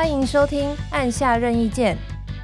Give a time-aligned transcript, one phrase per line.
[0.00, 1.94] 欢迎收听按下任意键，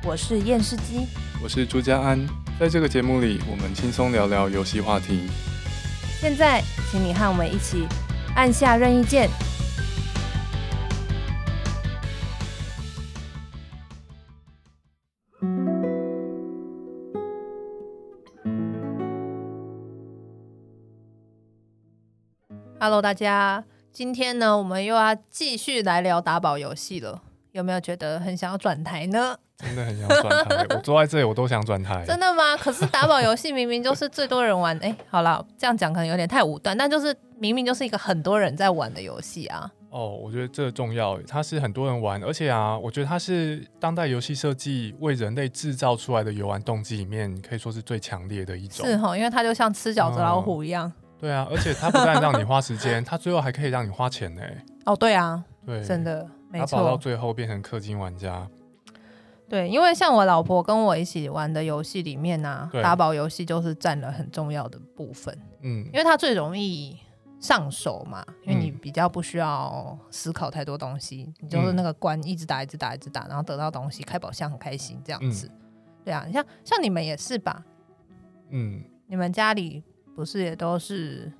[0.04, 1.06] 我是验视机，
[1.42, 2.20] 我是朱家安。
[2.60, 5.26] 在这个节目里，我们轻松聊聊游戏话题。
[6.20, 7.86] 现在，请你和我们一起
[8.34, 9.30] 按下任意键。
[22.78, 27.22] Hello，大家，今天呢，我们又要继续来聊打宝游戏了。
[27.56, 29.34] 有没有觉得很想要转台呢？
[29.56, 32.04] 真的很想转台，我坐在这里我都想转台。
[32.06, 32.54] 真的吗？
[32.58, 39.70] 可是打宝游戏明明就是最多人玩，哎，好了，这样讲可能有点太武断，但就是明明就是一个很多人在玩的游戏啊。
[39.88, 48.84] 哦，我觉得这个重要，它是很多人玩，而且啊，我觉得它是当代游戏设计为人类制造出来的游玩动机里面，可以说是最强烈的一种。
[48.84, 50.86] 是哈，因为它就像吃饺子老虎一样。
[50.86, 54.42] 嗯、对啊，而且它不但让你花时间，它最后还可以让你花钱呢。
[54.84, 56.28] 哦，对啊，对，真的。
[56.58, 58.48] 打宝到最后变成氪金玩家，
[59.48, 65.36] 对，因为像我老婆跟我一起玩的游戏里面呢、啊，打宝游戏就是占了很重要的部分。
[65.60, 66.98] 嗯，因为它最容易
[67.40, 75.46] 上手嘛，因为你比较不需要思考太多东西，嗯、你就是那个关一直打，一直打，一直打，然后得到东西，开宝箱很开心这样子。
[75.46, 75.60] 嗯、
[76.04, 77.64] 对啊，像像你们也是吧？
[78.50, 79.82] 嗯，你们家里
[80.14, 81.32] 不是也都是？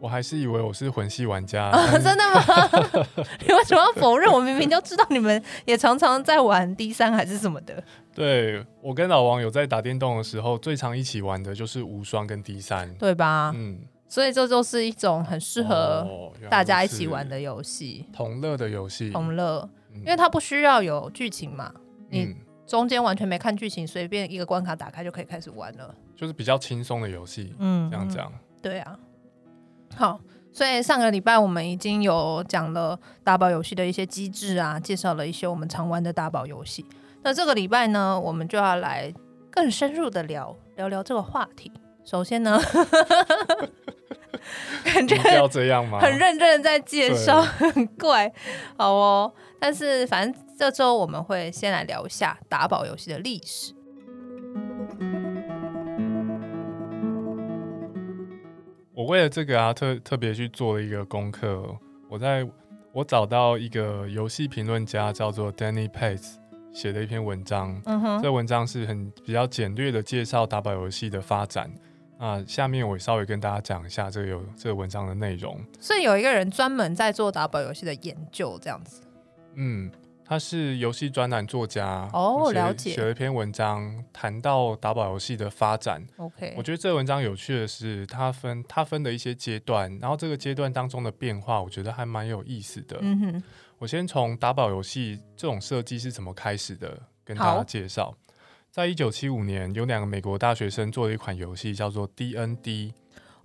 [0.00, 2.42] 我还是以为我是魂系玩家，哦，真的吗？
[3.46, 4.32] 你为什么要否认？
[4.32, 7.82] 我明明就知道你们也常常在玩 D 三还是什么的。
[8.14, 13.52] 对，我跟老王有在打电动的时候，最常一起玩的就是无双跟 D 三，对吧？
[13.54, 21.70] 嗯，所以这就是一种很适合大家一起玩的游戏，同乐的游戏，同乐，因为它不需要有剧情嘛，
[22.08, 22.34] 你
[22.66, 27.54] 中间完全没看剧情，随便一个关卡打开就可以开始玩了，就是比较轻松的游戏。
[27.58, 28.98] 嗯，这样讲，对啊。
[29.96, 30.18] 好，
[30.52, 36.84] 所以上个礼拜我们已经有讲了打宝游戏的一些机制啊，介绍了一些我们常玩的打宝游戏。
[37.22, 39.12] 那这个礼拜呢，我们就要来
[39.50, 41.70] 更深入的聊聊聊这个话题。
[42.02, 42.58] 首先呢，
[44.82, 45.98] 感觉要这样吗？
[46.00, 48.32] 很认真的在 介绍，很怪。
[48.78, 53.74] 好哦，但是反正这周我们会先来聊一下打宝游戏的历史。
[59.00, 61.74] 我为了这个啊，特特别去做了一个功课。
[62.06, 62.46] 我在
[62.92, 66.34] 我找到一个游戏评论家叫做 Danny Pace
[66.70, 67.80] 写的一篇文章。
[67.86, 71.72] 嗯哼，这文章是很比较简略的介绍打宝游戏的发展。
[72.18, 75.58] 啊，下面我稍微跟大家讲一下这个有这个文章的内容。
[75.78, 79.00] 所以有一个人专门在做打宝游戏的研究，这样子。
[79.54, 79.90] 嗯。
[80.30, 86.00] 他是游戏专栏作家哦，了解，写了一篇文章谈到打宝游戏的发展。
[86.18, 92.96] OK，我觉得这文章有趣的是，它分它分的一些阶段，然后这个阶段当中的变化，我觉得还蛮有意思的。
[93.00, 93.42] 嗯哼，
[93.78, 98.14] 我先从打宝游戏这种设计是怎么开始的，跟大家介绍。
[98.70, 102.92] 在一九七五年，有两个美国大学生做了一款游戏，叫做 DND。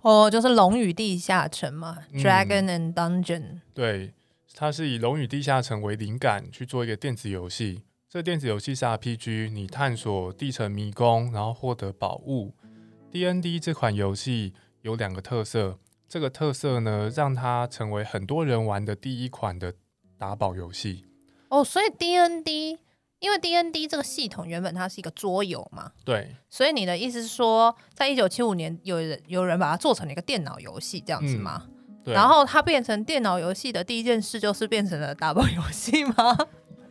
[0.02, 3.42] 哦，就是《龙与地下城》嘛，嗯，《Dragon and Dungeon》。
[3.74, 4.12] 对。
[4.58, 7.82] 它是以《龙与地下城》为灵感去做一个电子游戏。
[8.08, 12.54] 这电子游戏是 RPG，你探索地层迷宫，然后获得宝物。
[13.12, 15.78] DND 这款游戏有两个特色，
[16.08, 19.74] 这个特色呢，让它成为很多人玩的第一款的
[20.16, 21.04] 打宝游戏。
[21.50, 22.78] 哦，所以 DND，
[23.18, 26.34] 因为 DND 这个系统原本它是一个桌游嘛，对。
[26.48, 31.64] 所以你的意思是说，在一九七五年，有人有人把它做成了一个电脑游戏，这样子吗？
[31.66, 31.75] 嗯
[32.12, 36.38] 然后它变成电脑游戏的第一件事，就是变成了打宝游戏吗？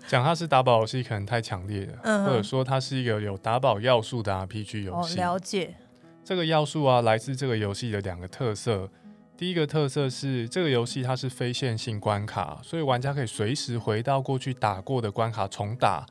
[0.07, 5.19] 讲它是打宝游戏可能太强烈了，嗯、或者说它是一个有打宝要素的 RPG 游戏。
[5.19, 5.75] 哦，了解。
[6.23, 8.89] 这个要素啊，来自这个游戏的两个特色。
[9.37, 16.05] 第一个特色是这个游戏它是非线性关卡，所以玩家可以随时回到过去打过的关卡重打。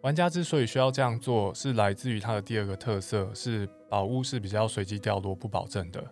[0.00, 6.02] 玩家之所以需要这样做，是来自于它的第二个特色，是宝物是比较随机掉落、不保证的。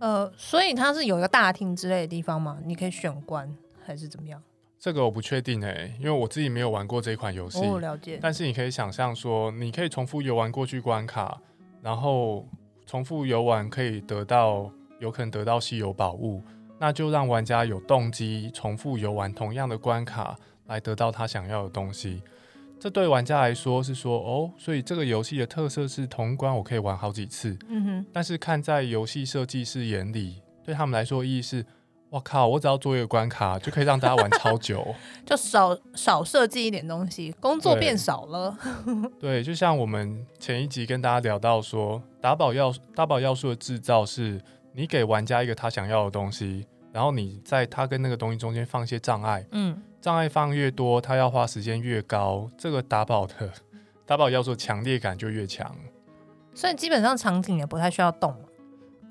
[0.00, 2.58] 呃，所以它是有一个大厅之类的地方吗？
[2.64, 3.52] 你可以选关
[3.84, 4.42] 还是怎么样？
[4.78, 7.58] 这个我不确定哎、欸，因为我自己没有玩过这款游戏。
[7.64, 8.18] 哦，了解。
[8.22, 11.40] 但是你可以想象说，你可以重复游玩过去关卡，
[11.82, 12.46] 然后
[12.86, 16.42] 重复游玩可以得到有可能得到稀有宝物，
[16.78, 22.22] 那就让玩家有动机重复游玩同样的关卡来得到他想要的东西。
[22.80, 27.56] 这对玩家来说是说哦，所以这个游戏的特色是通关我可以玩好几次。
[27.68, 28.06] 嗯哼。
[28.12, 31.64] 但是看在游戏设计师眼里，对他们来说意义是，
[32.10, 34.94] 我靠，我只要做一个关卡就可以让大家玩超久，
[35.26, 38.56] 就少少设计一点东西，工作变少了。
[39.18, 44.40] 对，就像我们前一集跟大家聊到说，打宝要打宝要素的制造是，
[44.72, 53.52] 你给玩家一个他想要的东西，然后你在他跟那个东西中间放一些障碍，嗯，障碍放越多，它要花时间越高，这个打宝的
[54.06, 55.74] 打宝要素强烈感就越强。
[56.54, 58.34] 所以基本上场景也不太需要动，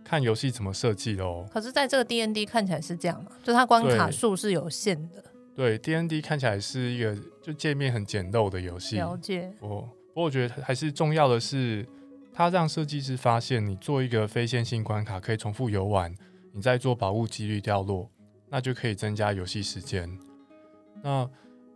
[0.04, 1.46] 看游戏怎么设计喽。
[1.52, 5.24] 可是在这个 D N D 看起来是这样嘛，就它关卡数是有限的。
[5.56, 8.96] 对，D N D 看起来是一个就界面很简陋的游戏。
[8.98, 9.52] 了解。
[9.60, 11.88] 不过我觉得还是重要的是，
[12.34, 16.14] 它让设计师发现，你做一个非线性关卡可以重复游玩。
[16.54, 18.10] 你再做宝物几率掉落，
[18.50, 20.10] 那就可以增加游戏时间。
[21.04, 21.30] 那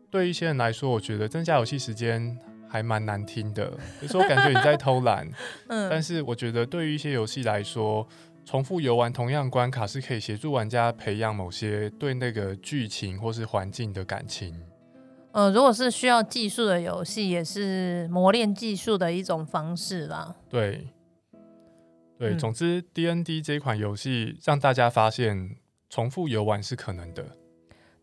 [0.09, 2.37] 对一些人来说，我觉得增加游戏时间
[2.67, 3.71] 还蛮难听的，
[4.01, 5.29] 有时候感觉你在偷懒。
[5.69, 8.07] 嗯，但是我觉得对于一些游戏来说，
[8.45, 14.59] 重复游玩同样关卡是可以协助玩家培养某些对那个剧情或是环境的感情。
[15.31, 20.35] 呃，如果是需要技术的游戏，也是磨练技术的一种方式啦。
[20.49, 20.87] 对。
[22.19, 25.55] 对，总之，D N D 这款游戏让大家发现
[25.89, 27.25] 重复游玩是可能的。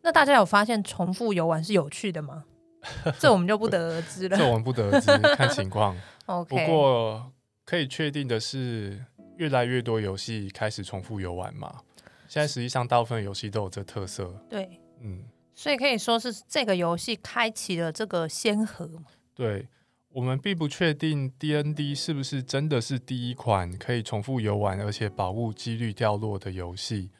[0.03, 2.45] 那大家有发现重复游玩是有趣的吗？
[3.19, 4.37] 这我们就不得而知了。
[4.37, 5.07] 这我们不得而知，
[5.37, 5.97] 看情况。
[6.27, 6.67] Okay.
[6.67, 7.33] 不过
[7.65, 9.05] 可以确定的是，
[9.37, 11.81] 越来越多游戏开始重复游玩嘛。
[12.29, 14.33] 现在实际上大部分游戏都有这特色。
[14.49, 15.25] 对，嗯，
[15.55, 18.89] 所以可以说是这个游戏开启了这个先河。
[19.35, 19.69] 对。
[20.11, 27.11] 我们并不确定 D N D 是不是真的是第一款可以重复游玩，而且宝物几率掉落的游戏，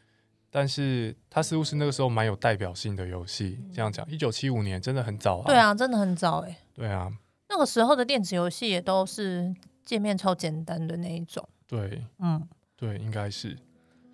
[0.51, 3.59] 但是它似乎是那个时候蛮有代表性的游戏。
[3.73, 5.45] 这样讲，一九七五年真的很早啊。
[5.47, 6.59] 对啊，真的很早哎。
[6.75, 7.11] 对啊，
[7.49, 9.55] 那个时候的电子游戏也都是
[9.85, 11.47] 界面超简单的那一种。
[11.67, 13.57] 对，嗯，对，应该是。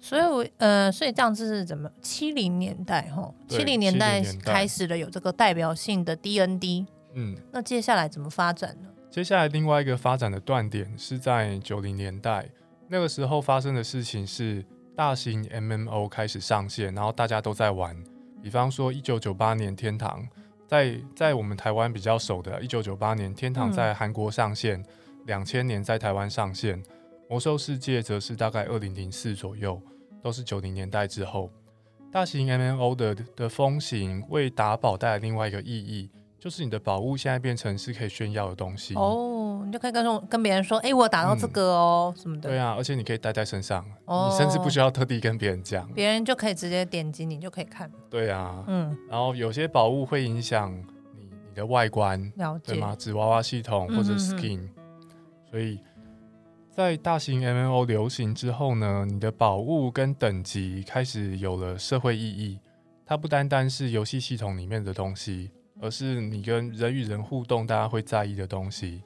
[0.00, 1.90] 所以，我呃，所以这样子是怎么？
[2.02, 6.84] 七零年代哈，七零年代开始了有这个代表性的 DND。
[7.14, 8.88] 嗯，那接下来怎么发展呢？
[9.10, 12.50] 接下来另外一个发展的断点是在九零年代，
[12.88, 14.62] 那个时候发生的事情是
[14.96, 17.96] 大型 MMO 开始上线，然后大家都在玩。
[18.42, 20.22] 比方说，一九九八年《天堂》
[20.68, 24.84] 在在我们台湾比较熟的，一九九八年《天堂》在韩国上线，
[25.26, 26.80] 两千、嗯、年在台湾上线，
[27.28, 29.80] 《魔兽世界》则是大概二零零四左右，
[30.22, 31.50] 都是九零年代之后。
[32.12, 36.08] 大型 MMO 的的风行为打宝带来另外一个意义。
[36.44, 42.50] 就是你的宝物现在变成是可以炫耀的东西哦，你就可以跟跟别人说，哎、欸，我打到这个哦、嗯、什么的。
[42.50, 47.90] 对啊，而且你可以带在身上，哦、你甚至不需要特地跟别人讲，别人就可以直接点击你就可以看。
[48.10, 50.70] 对啊，嗯，然后有些宝物会影响
[51.14, 52.94] 你你的外观，了解对吗？
[52.94, 54.68] 纸娃娃系统或者 skin，、
[55.50, 55.80] 所以
[56.70, 62.60] 在大型 MMO 流行之后呢，你的宝物跟等级开始有了社会意义，
[63.06, 65.50] 它不单单是游戏系统里面的东西。
[65.80, 69.02] 而是你跟人与人互动，大家会在意的东西，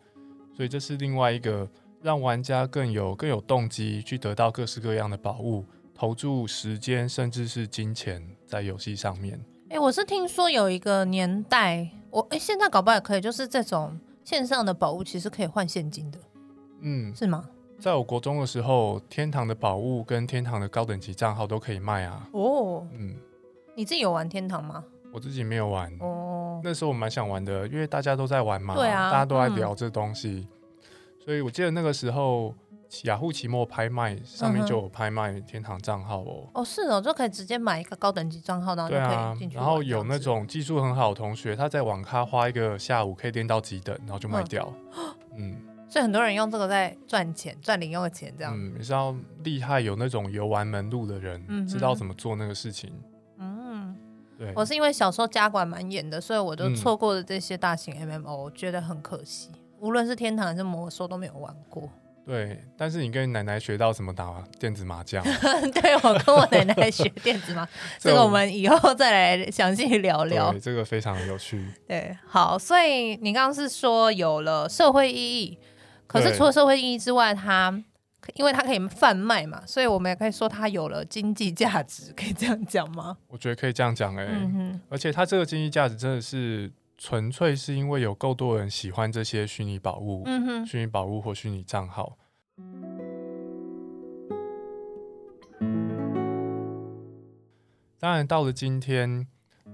[0.54, 1.68] 所以这是另外一个
[2.02, 9.38] 让玩家更有更有动机去得到各式各样的宝物，投注时间甚至是金钱在游戏上面。
[9.70, 16.18] 哎、欸，我是听说有一个年代，我哎、欸、现在搞不好也可以，就是这种线上的宝物其实可以换现金的，
[16.80, 17.48] 嗯，是吗？
[17.78, 22.28] 在我国中的时候，天堂的宝物跟天堂的高等级账号都可以卖啊。
[22.32, 23.14] 哦，嗯，
[23.76, 24.84] 你自己有玩天堂吗？
[25.12, 26.27] 我自己没有玩哦，
[26.62, 30.84] 那时候我蛮想玩的，因为大家都在玩嘛，对啊，大家都在聊这东西，嗯、
[31.24, 32.54] 所以我记得那个时候
[33.04, 36.48] 雅虎期末拍卖上面就有拍卖天堂账号哦。
[36.54, 39.56] 哦，是哦，就可以直接买一个高等级账号，然后就可以进去。
[39.56, 44.72] 然后有那种技术很好的同学，他在网咖花一个下午可以练到几等，然后就卖掉。
[45.36, 45.56] 嗯，嗯，
[45.90, 48.54] 所以很多人用这个在赚钱，赚零用的钱这样。
[48.56, 52.90] 嗯，你知道厉害有那种游玩门路的人，嗯、知道怎么做那个事情。
[54.38, 59.50] 对我是因为小时候家管蛮严的，所以我就错过了这些大型 MMO，我觉得很可惜。
[59.80, 61.90] 无论是天堂还是魔兽都没有玩过。
[62.24, 65.24] 对，但是你跟奶奶学到什么打电子麻将？
[65.74, 67.66] 对，我跟我奶奶学电子麻，
[67.98, 70.52] 这个我们以后再来详细聊聊。
[70.52, 71.66] 对，这个非常有趣。
[71.86, 75.58] 对，好，所以你刚刚是说有了社会意义，
[76.06, 77.82] 可是除了社会意义之外，它。
[78.34, 83.16] 因为它可以贩卖嘛，所以我们也可以说它有了经济价值，可以这样讲吗？
[83.26, 92.16] 我觉得可以这样讲哎、欸，嗯、哼而且它这个经济价值真的是纯粹是因为有够多人喜欢这些虚拟宝物，嗯哼，虚拟宝物或虚拟账号。
[97.98, 99.26] 当然，到了今天，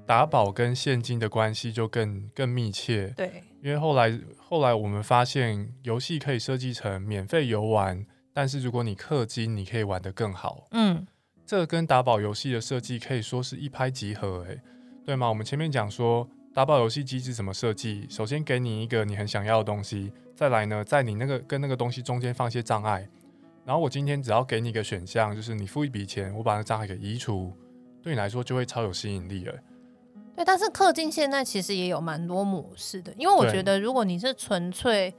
[0.06, 8.06] 打宝跟现金的关系就更更密切，对，因为后来后来我们发现，游戏可以设计成免费游玩。
[8.34, 10.66] 但是如果你氪金，你可以玩得更好。
[10.72, 11.06] 嗯，
[11.46, 14.60] 这个跟打宝游戏的设计可以说是一拍即合，诶，
[15.06, 15.28] 对吗？
[15.28, 23.08] 我们前面讲说打宝游戏机制怎么设计，首先给你一个你很想要的东西，再来呢，在你那个跟那个东西中间放一些障碍，
[23.64, 27.52] 然后我今天只要给你一个选项，就是你付一笔钱，我把那障碍给移除，
[28.02, 29.54] 对你来说就会超有吸引力了。
[30.34, 35.14] 对，但是氪金现在其实也有蛮多模式的，因为我觉得如果你是纯粹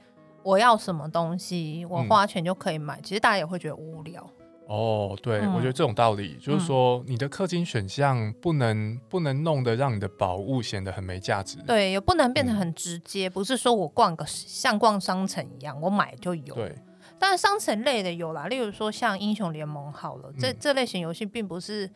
[0.46, 4.24] 我要什么东西，我花钱就可以买，嗯、其实大家也会觉得无聊。
[4.68, 11.58] 哦，对，嗯、我觉得这种道理就是说，你的氪金选项不能不能弄得让你的宝物显得很没价值。
[11.66, 16.54] 对，也不能变得很直接，嗯、不是说我逛个像逛商城一样，我买就有。
[16.54, 16.72] 对，
[17.18, 21.90] 但是商城类的有啦，例如说像英雄联盟好了，这、嗯、这类型游戏并不是。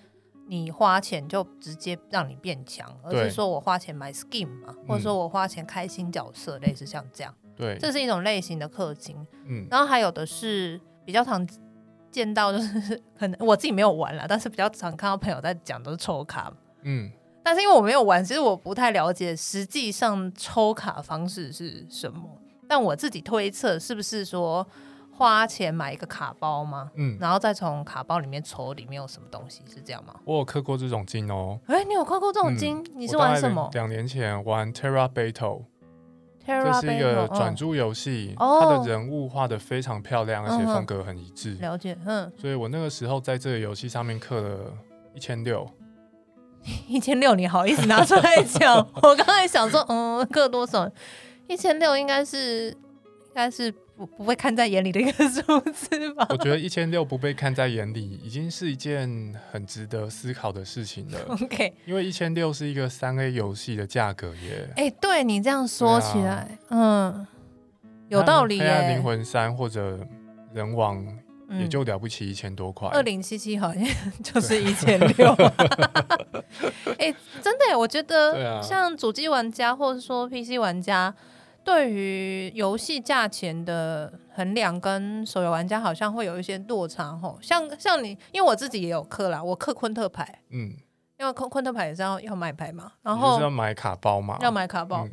[0.49, 7.33] 你花钱就直接让你变强，而是说我花钱买 skin 嘛，或者说我花钱开新角色，类似像这样。
[7.61, 9.17] 对，这是一种类型的氪金。
[9.47, 11.47] 嗯，然后还有的是比较常
[12.11, 16.53] 见到，就是 可能我自己没有玩啦，但是比较常看到朋友在讲都是抽卡。
[16.83, 17.11] 嗯，
[17.45, 22.23] 但是因为我没有玩，其实我不太了解实际上抽卡方式是什么。
[22.67, 24.67] 但我自己推测是不是说。
[25.13, 26.91] 花钱买一个卡包吗？
[26.95, 30.15] 嗯，然后再从卡包里面抽里面有什么东西，是这样吗？
[30.25, 31.61] 我有氪过这种金哦。
[31.67, 32.79] 哎，你有氪过这种金？
[32.79, 33.69] 嗯、你是玩什么？
[33.75, 35.65] 两年前玩 Terra Battle，
[36.51, 41.55] 这是一个转珠游戏，哦、它的人物画的非常漂亮，而且风格很一致。
[41.61, 42.31] 了解，嗯。
[42.37, 44.59] 所以我那个时候在这个游戏上面刻了
[45.15, 45.69] 一千六。
[46.89, 48.77] 一千六，你好意思拿出来讲？
[49.03, 50.91] 我刚才想说，嗯，刻多少？
[51.47, 53.73] 一千六应该是，应该是。
[54.01, 56.27] 不不会看在眼里的一个数字吧？
[56.31, 61.19] 我觉得一千六不被看在眼里，已经是一件很值得思考的事情了。
[61.29, 64.71] OK，因为一千六是一个三 A 游戏的价格耶。
[64.77, 67.27] 哎、欸，对你这样说起来，啊、嗯，
[68.09, 68.63] 有道理耶。
[68.63, 69.99] 黑暗灵魂三或者
[70.55, 71.05] 人王
[71.61, 72.89] 也就了不起一千多块。
[72.89, 73.85] 二零七七好像
[74.23, 75.31] 就是一千六。
[76.99, 81.15] 哎，真的，我觉得像主机玩家或者说 PC 玩家。
[81.63, 87.39] 对于游戏价钱的衡量，跟手游玩家好像会有一些落差吼。
[87.43, 90.75] 像像你，因为我自己也有氪啦，我氪昆特牌，嗯，
[91.19, 95.11] 因为昆昆特牌也是要要买牌嘛，然后是要买卡包嘛，要买卡包，嗯、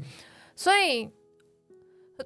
[0.56, 1.06] 所以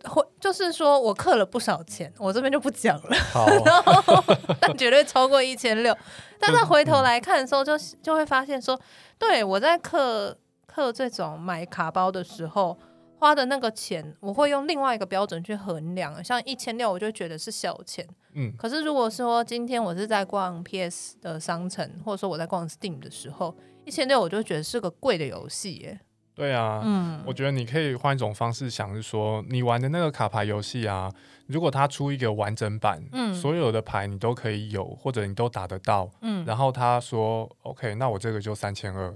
[0.04, 4.24] 会就是说我氪了不少钱，我这边就不讲了，好 然后
[4.60, 5.98] 但绝对超过一千六。
[6.40, 8.80] 但是回头来看的时候就，就就会发现说，
[9.18, 10.36] 对我在氪
[10.74, 12.78] 氪这种买卡包的时候。
[13.22, 16.24] 花的那个钱，我会用另外一个标准去衡量。
[16.24, 18.04] 像一千六，我就觉得是小钱。
[18.34, 26.00] 嗯，可是如果说今天我是在逛 PS 的商城，或者说我在逛 Steam 的时候，一千六我就觉得是个贵的游戏耶。
[26.34, 31.13] 对啊，嗯，我觉得你可以换一种方式想，是说你玩的那个卡牌游戏啊，
[31.46, 39.16] 如果它出一个完整版，嗯，所有的牌你都可以有，或者你都打得到，嗯，然后他说 OK，那我这个就三千二，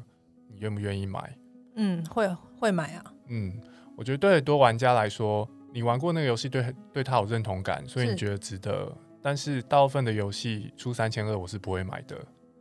[0.52, 1.36] 你愿不愿意买？
[1.76, 3.60] 嗯，会会买啊，嗯。
[3.98, 8.72] 我觉得对很多玩家来说，你玩过那个游戏，对对他有认同感，所以你觉得值得。
[8.72, 12.16] 是但是大部分的游戏出三千二，我是不会买的。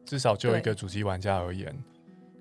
[0.07, 1.75] 至少就一个主机玩家而言，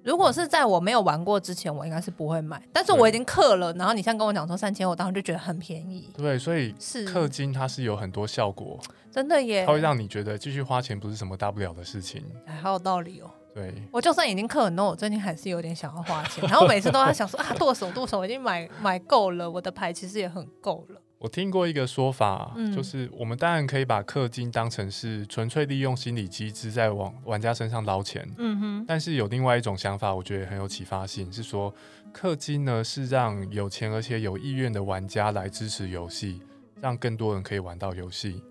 [0.03, 2.62] 如果是在我没有玩过之前，我应该是不会买。
[2.73, 6.09] 但是我已经氪了，然后你现在跟我讲说三千，我当时就觉得很便宜。
[6.17, 12.23] 对，所以是氪金它是有很多效果，真的耶，它会让你觉得继续花钱不是什么大不了的事情。
[12.45, 13.31] 还好有道理哦。
[13.53, 21.00] 对，我就算已经氪很多，我最近还是有点想要花钱，然后每次都在想说 啊，剁手剁手，我已经买买够了，我的牌其实也很够了。
[21.19, 28.86] 我听过一个说法，嗯、就是我们当然可以把氪金当成是纯粹利用心理机制在往玩家身上捞钱，嗯哼。
[28.86, 31.74] 但是有另外一种想法，我觉得很有启发性，是说
[32.13, 36.41] 氪金呢是让有钱而且有意愿的玩家来支持游戏，
[36.81, 38.43] 让更多人可以玩到游戏。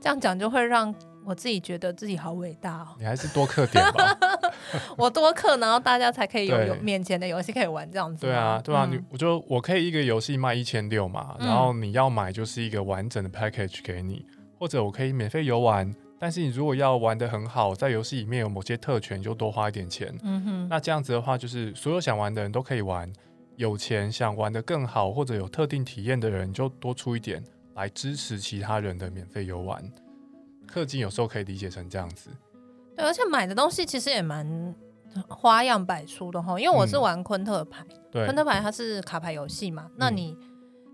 [0.00, 0.92] 这样讲就会让。
[1.24, 2.88] 我自己觉得自己好伟大哦！
[2.98, 4.16] 你还是多氪点吧。
[4.96, 8.26] 我多氪，然后大家才可以有有面前的游戏可以玩，这样子。
[8.26, 20.14] 对啊，对啊，嗯、你我就我可以一个游戏卖一千六嘛，然后你要买就是一个完整的 package 给你，嗯、或者我可以免费游玩，但是你如果要玩的很好，在游戏里面有某些特权，就多花一点钱。
[20.22, 20.68] 嗯哼。
[20.68, 23.10] 那这样子的话，就是所有想玩的人都可以玩，
[23.56, 27.42] 有钱想玩的更好或者有特定体验的人就多出一点
[27.74, 29.82] 来支持其他人的免费游玩。
[30.72, 32.30] 氪金有时候可以理解成这样子，
[32.96, 34.74] 对，而且买的东西其实也蛮
[35.28, 36.58] 花样百出的哈。
[36.58, 40.36] 因为我是玩昆特牌，嗯、对，昆特牌它是卡牌游戏嘛，嗯、那你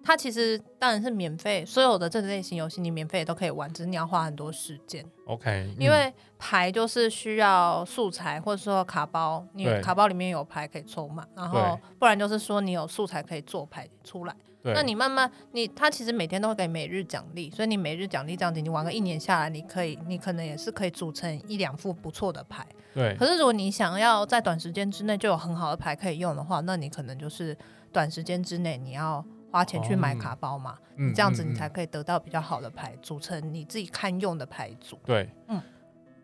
[0.02, 5.04] 它其实当然是免费，所有的这类型游戏你免费都可以玩，只是你要花很多时间。
[5.26, 14.34] OK，因为牌就是需要素材，或者说卡包，你卡包里面有牌可以抽嘛，然后不然就是说你有素材可以做牌出来。
[14.62, 22.66] 对那你慢慢，你他其实每天都会给每日奖励，所以你每日奖励这样子，你玩个一年下来，你可以，你可能也是可以组成一两副不错的牌。
[22.92, 23.16] 对。
[23.18, 27.56] 可是如果你想要在短时间之内就有很好的牌可以用的话，那你可能就是
[27.92, 34.98] 短时间之内你要花钱去买卡包嘛，哦、嗯、这样子你才可以得到比较好的牌，组成你自己堪用的牌组。
[35.04, 35.60] 对，嗯。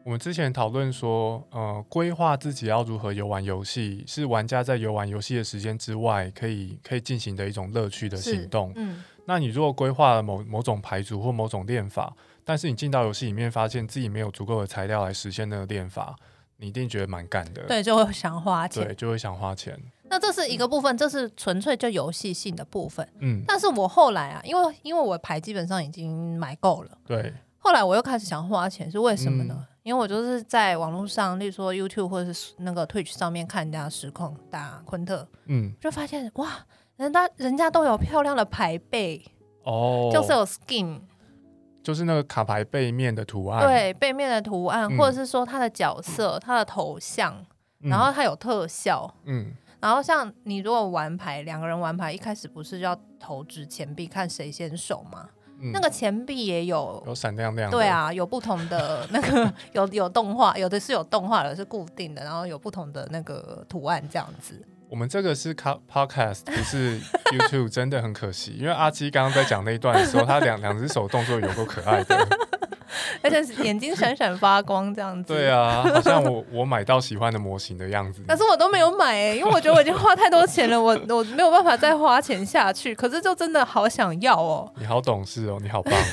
[0.06, 8.72] 我们之前讨论说，呃，规划自己要如何游玩游戏，是玩家在游玩游戏的时间之外，可以可以进行的一种乐趣的行动。
[8.76, 16.14] 嗯，那你如果规划了某某种牌组或某种练法，但是你进到游戏里面，发现自己没有足够的材料来实现那个练法，
[16.58, 17.64] 你一定觉得蛮干的。
[17.64, 18.84] 对，就会想花钱。
[18.86, 19.76] 对，就会想花钱。
[20.04, 23.04] 那这是一个部分，这是纯粹就游戏性的部分。
[23.18, 26.96] 嗯，但是我后来啊，因为因为我牌基本上已经买够了。
[27.04, 27.34] 对。
[27.58, 29.56] 后来我又开始想花钱，是为什么呢？
[29.58, 36.66] 嗯、因为我就是在网络上，例如说 YouTube 或者是那个 Twitch 上面看人家实况打昆特，嗯，就发现哇，
[36.96, 39.24] 人家人家都有漂亮的牌背
[39.62, 41.02] 哦，就是有 skin，
[41.84, 47.46] 就是那个卡牌背面的图案，对，背面的图案，嗯、或者是说他的角色、他的头像，
[47.78, 55.28] 然后他有特效，嗯，然后像你如果玩牌，两个人玩牌，一开始不是要投掷钱币看谁先手吗？
[55.60, 64.62] 嗯、那个钱币也有有闪亮亮，对啊，有不同的那个 有有动画，有的是有动画的，是固定的，然后有不同的那个图案这样子。
[64.88, 67.00] 我们这个是 podcast，不是
[67.34, 72.28] YouTube，真的很可惜，因为阿基刚刚在讲那一段的时候，他两两只手动作有够可爱的。
[73.22, 78.22] 而且眼睛闪闪发光这样子，对啊， 好像我我买到喜欢的模型的样子。
[78.26, 82.94] 但是我都没有买因为我觉得我已经花太多钱了，我 我没有办法再花钱下去。
[82.94, 84.70] 可是就真的好想要哦。
[84.78, 85.92] 你好懂事哦，你好棒。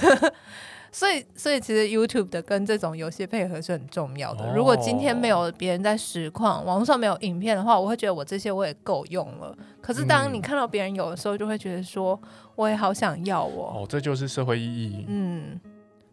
[0.92, 4.44] 所以所以其实 YouTube 的跟这种游戏配合是很重要的。
[4.46, 9.58] 哦、如果今天没有别人在实况，网络上没有影片的话，我会觉得我这些我也够用了。
[9.82, 12.20] 可是当你看到别人有的时候，就会觉得说
[12.56, 13.74] 我也好想要哦。
[13.78, 15.04] 哦，这就是社会意义。
[15.08, 15.60] 嗯。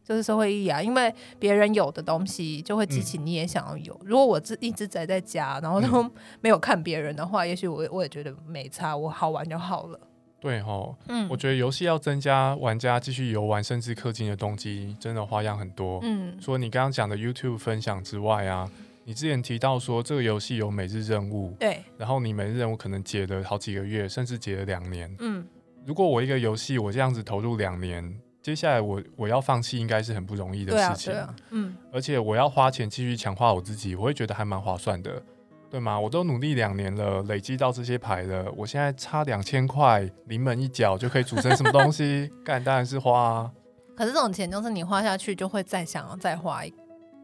[0.03, 3.95] 就是社会意义啊，因为别人有的东西就会激起你也想要有。
[4.01, 10.01] 嗯、如果我自一直宅在家，然后都没有看别人的话，嗯、也许我我也觉得没差，我好玩就好了。
[10.41, 16.01] 对齁，嗯，我觉得游戏要增加玩家继续游玩甚至氪金的动机，真的花样很多。
[16.03, 18.69] 嗯，除了你刚刚讲的 YouTube 分享之外啊，
[19.05, 25.15] 你之前提到说这个游戏有每日任务，对，然后你每日任务可能解了好几个月，甚至解了两年。
[25.21, 25.47] 嗯，
[25.85, 28.19] 如果我一个游戏我这样子投入两年。
[28.43, 35.23] 接下来我我要放弃应该是很不容易的事情，对啊，对啊，嗯，而且我要花钱继续强化我自己，我会觉得还蛮划算的，
[35.71, 36.01] 对吗？
[36.01, 43.51] 我都努力两年了，累积到这些牌了，我现在差两千块临门一脚就可以组成什么东西， 干当然是花啊。
[43.95, 46.73] 可是这种钱就是你花下去就会再想要再花一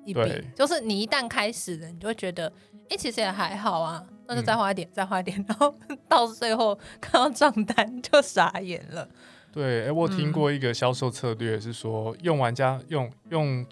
[0.05, 0.20] 一笔，
[0.55, 5.74] 就是你一旦开始了，你就会觉得，哎、欸，其实也还好啊，那就再花一点，嗯、再花一点，然后
[6.07, 9.09] 到最后看到账单就傻眼了。
[9.57, 13.64] 对，哎，我听过一个销售策略是说，嗯、用玩家用用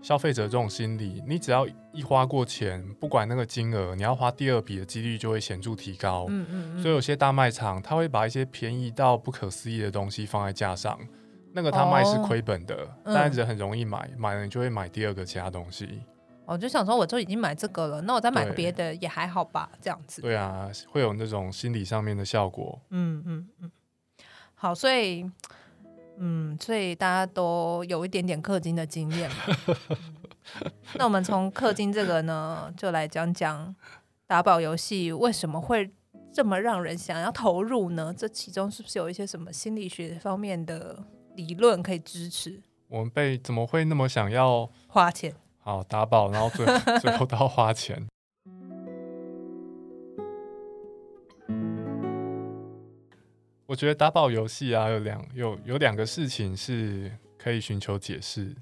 [0.00, 6.26] 消费者这种心理，你只要一花过钱，不管那个金额，你要花第二笔的几率就会显著提高。
[6.28, 10.96] 嗯嗯，嗯，所以有些大卖场他会把一些便宜到不可思议的东西放在架上，
[11.52, 16.02] 那个他卖是亏本的，哦、但是人很容易买，嗯、买了你就会买第二个其他东西。
[16.44, 20.22] 我就想说，我就已经买这个了，那我再买个别的也还好吧，这样子。
[20.22, 22.80] 对啊，会有那种心理上面的效果。
[22.90, 23.46] 嗯嗯嗯。
[23.62, 23.70] 嗯
[24.62, 25.28] 好，所以，
[26.18, 29.36] 嗯，所以大家都有一点点氪金的经验嘛。
[30.94, 33.74] 那我们从氪金这个呢，就来讲讲
[34.24, 35.90] 打宝游戏为什么会
[36.32, 38.14] 这么让人想要投入呢？
[38.16, 40.96] 这其中是不是有一些什么心理学方面的
[41.34, 42.62] 理论可以支持？
[42.86, 45.34] 我们被怎么会那么想要花钱？
[45.58, 46.64] 好，打宝，然后最
[47.02, 48.06] 最后都要花钱。
[53.72, 58.54] 我觉得打宝游戏啊，有两有有两个事情是可以寻求解释。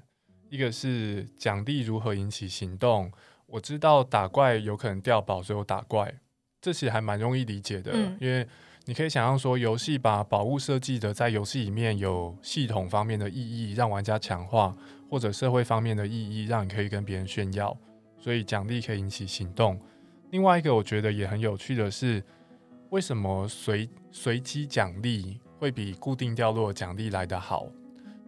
[0.49, 3.11] 一个是奖励如何引起行动。
[3.45, 6.17] 我知道打怪有可能掉宝，所以我打怪，
[6.61, 7.91] 这其实还蛮容易理解的。
[7.93, 8.47] 嗯、因为
[8.85, 14.73] 你可以想象说，游戏把宝物设计的在游戏里面有系统方面的意义，让玩家强化，
[15.09, 17.77] 或者社会方面的意义，让你可以跟别人炫耀，
[18.17, 19.77] 所以奖励可以引起行动。
[20.29, 22.23] 另外一个我觉得也很有趣的是。
[22.91, 27.67] 为什么随随机奖励会比固定掉落奖励来得好？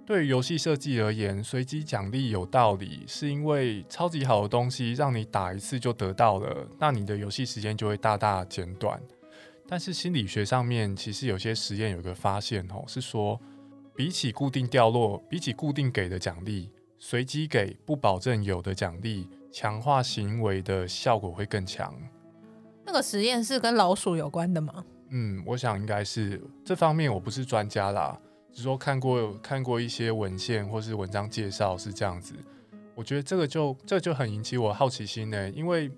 [0.05, 9.01] 对于游戏设计而言，随机奖励有道理，是因为超级好的东西让你打一次就得到了，那你的游戏时间就会大大减短。
[9.67, 13.37] 但是心理学上面其实有些实验有个发现哦，是说
[13.93, 21.93] 比起固定掉落，比起固定给的奖励，随机给不保证有的奖励，强化行为的效果会更强。
[22.85, 24.83] 那个实验是跟老鼠有关的吗？
[25.09, 28.19] 嗯，我想应该是这方面，我不是专家啦，
[28.51, 32.33] 只说看过看过一些文献或是文章介绍是这样子。
[32.95, 35.91] 我觉得这个就这、就很引起我好奇心呢，因为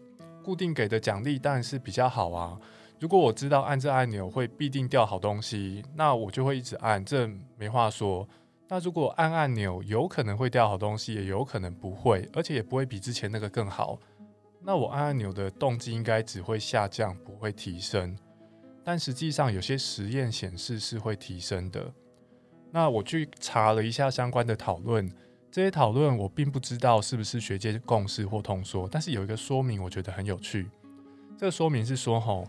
[0.44, 2.58] 固定给的奖励当然是比较好啊。
[3.00, 8.28] 如果我知道按这按钮会必定掉好东西，那我就会一直按，这没话说。
[8.68, 14.00] 那如果按按钮，有可能会掉好东西，也有可能不会，而且也不会比之前那个更好。
[14.66, 18.18] 那我按按钮的动机应该只会下降，不会提升。
[18.84, 21.94] 但实际上，有些实验显示是会提升的。
[22.72, 25.08] 那我去查了一下相关的讨论，
[25.52, 30.68] 这些讨论我并不知道是不是学界共识或通说，但是有一个说明，我觉得很有趣。
[31.38, 32.48] 这说明是说，吼。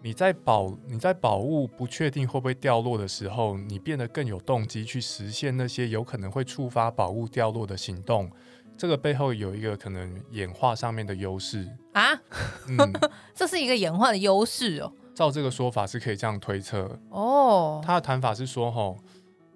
[0.00, 8.30] 你在宝你在宝物不确定会不会掉落的时候，你变得更有动机去实现那些有可能会触发宝物掉落的行动。
[8.78, 12.14] 这个背后有一个可能演化上面的优势啊，
[12.68, 12.78] 嗯，
[13.34, 14.92] 这是一个演化的优势哦。
[15.14, 17.82] 照这个说法是可以这样推测哦。
[17.84, 18.96] 他的谈法是说，吼。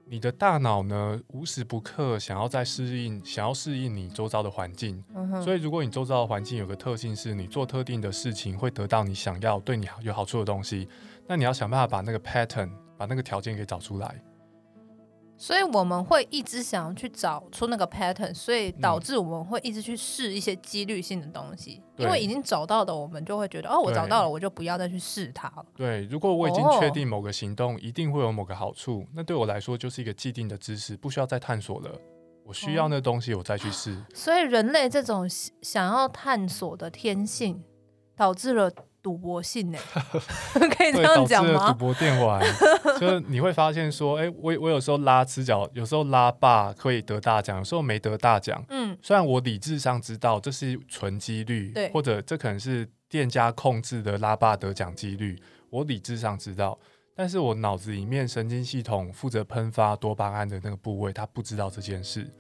[0.04, 5.02] 你的大脑呢，无时不刻想要在适应，想要适应你周遭的环境。
[5.14, 5.40] 嗯。
[5.40, 10.86] 所以，如果你周遭的环境有个特性，是你做特定的事情会得到你想要、对你有好处的东西，
[11.26, 14.22] 那你要想办法把那个 pattern，把那个条件给找出来。
[15.42, 25.66] 所以我们会一直想要去找出那个 pattern，所以导致我们会一直去试一些几率性的东西，嗯、因为已经找到的，我们就会觉得哦，我找到了，我就不要再去试它了。
[25.74, 31.90] 对，如果我已经确定某个行动一定会有某个好处，哦、那对我来说就是一个既定的知识，不需要再探索了。
[32.44, 33.90] 我需要那东西，我再去试。
[33.90, 37.60] 哦、所以人类这种想要探索的天性，
[38.14, 38.70] 导致了。
[39.02, 39.78] 赌博性呢，
[40.54, 41.72] 可以这样讲吗？
[41.72, 42.40] 赌博电玩，
[43.00, 48.64] 就是你会发现说，哎、欸，我我有时候拉直角，有时候拉霸可以得大奖，有时候没得大奖。
[48.68, 55.36] 嗯，虽然我理智上知道这是纯几率，对，或者这可能是店家控制的拉霸得奖几率，
[55.70, 56.78] 我理智上知道，
[57.16, 62.30] 但是我脑子里面神经系统负责喷发多巴胺的那个部位，他不知道这件事。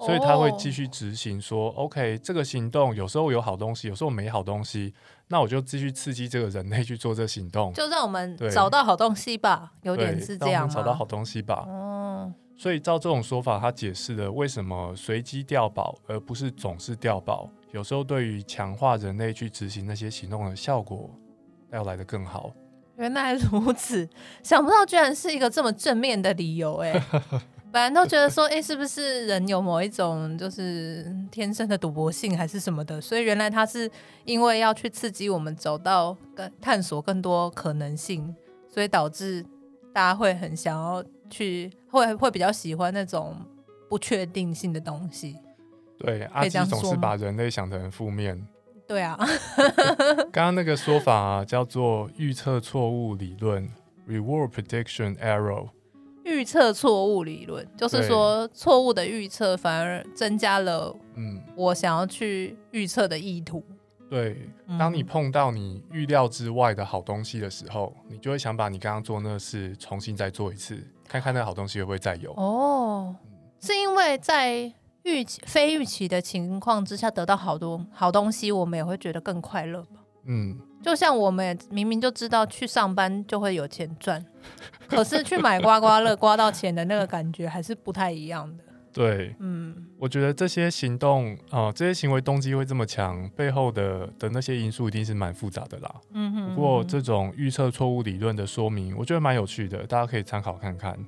[0.00, 1.86] 所以他会继续执行说，说、oh.
[1.86, 4.94] OK，这个行动有时候有好东西，有时候没好东西，
[5.28, 10.68] 那我就继续刺激这个人类去做这行动，就让我们找到好东西吧，有点是这样？
[10.68, 11.64] 找到好东西吧。
[11.68, 12.60] 哦，oh.
[12.60, 21.10] 所以照这种说法，他解释了为什么随机掉保而不是总是掉保，有时候对于强化人类去执行那些行动的效果
[21.70, 22.50] 要来得更好。
[22.96, 24.08] 原来如此，
[24.42, 27.00] 想不到居然是一个这么正面的理由，哎。
[27.70, 32.98] 本来都觉得说，哎、欸，是不是人有某一种就是天生的赌博性，还是什么的？
[33.00, 33.90] 所以原来他是
[34.24, 38.34] 因为要去刺激我们走到更探索更多可能性，
[38.72, 39.44] 所以导致
[39.92, 43.36] 大家会很想要去，会会比较喜欢那种
[43.88, 45.36] 不确定性的东西。
[45.98, 48.46] 对，阿基总是把人类想得很负面。
[48.86, 49.18] 对啊，
[50.32, 53.68] 刚刚那个说法、啊、叫做预测错误理论
[54.08, 55.68] （Reward Prediction Error）。
[56.28, 63.64] 预测错误理论就是说，错误的预测反而增加了，嗯，我想要去预测的意图。
[64.10, 72.32] 对，当你碰到你预料之外的好东西的时候，你就会想把你刚刚做那个事重新再做一次，看看那好东西会不会再有。
[72.34, 73.16] 哦，
[73.60, 74.72] 是因为在
[75.04, 80.00] 预期非预期的情况之下得到好多好东西，我们也会觉得更快乐吧？
[80.26, 80.58] 嗯。
[80.80, 84.24] 就像我们明明就知道去上班就会有钱赚，
[84.88, 88.64] 可是去买刮刮乐刮到钱的那个感觉还是不太一样的。
[88.90, 95.94] 对，嗯，我觉得这些行动啊、呃，这些行为动机会这么强，背后的的那些因素一定是蛮复杂的啦。
[96.14, 100.98] 嗯哼，不过这种预测错误理论的说明，我觉得蛮有趣的，大家可以参考看看。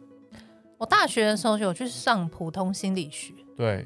[0.79, 3.85] 我大学的时候就有去上普通心理学，对，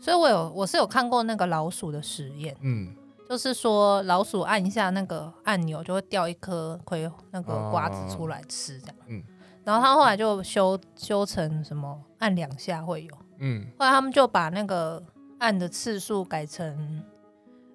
[0.00, 2.94] 所以我有我是有看过那个老鼠的实验，嗯。
[3.32, 8.96] 就是说，老鼠按一下那个按钮，就会掉一颗葵那个瓜子出来吃，这样。
[9.06, 9.22] 嗯。
[9.64, 13.14] 然后他后来就修修成什么，按两下会有。
[13.38, 13.66] 嗯。
[13.78, 15.02] 后来他们就把那个
[15.38, 17.02] 按的次数改成，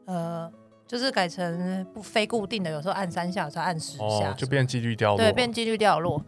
[0.06, 0.48] 呃，
[0.86, 5.18] 就是改成不非固定的，有时候按三下，有时候按十下，哦，就变几率掉落。
[5.18, 6.24] 对，变几率掉落。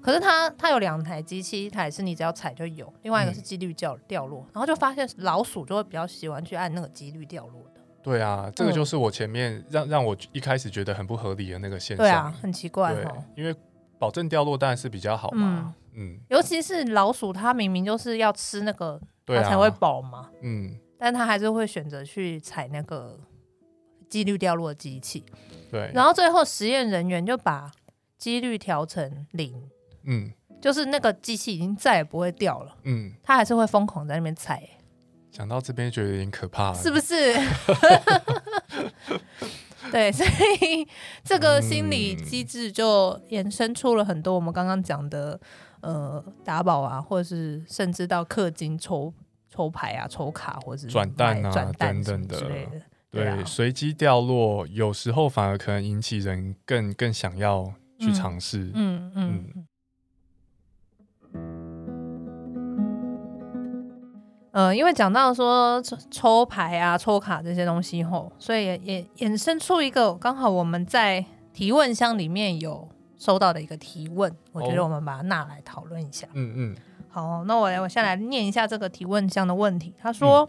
[0.00, 4.40] 可是它它有两台机器，一台是你只要踩就有，另外一个是几率掉掉落。
[4.40, 4.50] 嗯。
[4.54, 7.62] 然后就发现老鼠就会比较喜欢去按那个几率掉落。
[8.02, 12.04] 对啊，这个就是我前面让让我一开始觉得很不合理的那个现象。
[12.04, 13.24] 对啊，很奇怪哦。
[13.36, 13.54] 因为
[13.98, 15.74] 保证掉落当然是比较好嘛。
[15.94, 16.18] 嗯。
[16.28, 20.30] 尤其是老鼠，它明明就是要吃那个，它才会饱嘛。
[20.42, 20.76] 嗯。
[20.98, 23.20] 但它还是会选择去踩那个
[24.08, 25.24] 几率掉落的机器。
[25.70, 25.90] 对。
[25.94, 27.70] 然后最后实验人员就把
[28.18, 29.70] 几率调成零。
[30.02, 30.32] 嗯。
[30.60, 32.76] 就是那个机器已经再也不会掉了。
[32.82, 33.12] 嗯。
[33.22, 34.68] 它还是会疯狂在那边踩。
[35.32, 37.32] 讲到这边觉得有点可怕，是不是？
[39.90, 40.86] 对，所以
[41.24, 45.40] 这个心理机制就衍生出了很多我们刚刚讲的，
[45.80, 49.12] 呃，打宝啊，或者是甚至到氪金抽
[49.50, 52.80] 抽牌啊、抽卡，或者是转蛋啊转蛋等等的之类的。
[53.10, 58.70] 对，随机掉落有时候反而可能引起人更更想要去尝试。
[58.74, 59.44] 嗯嗯。
[59.54, 59.66] 嗯
[64.52, 72.86] 呃，因为讲到说抽牌啊、抽卡这些东西后，所以也也衍生出一个刚好我们在提问箱里面有
[73.16, 76.26] 收到的一个提问，我觉得我们把它拿来讨论一下。
[76.34, 76.76] 嗯嗯，
[77.08, 79.94] 好，那我来我先来念一下这个提问箱的问题。
[79.98, 80.46] 他说，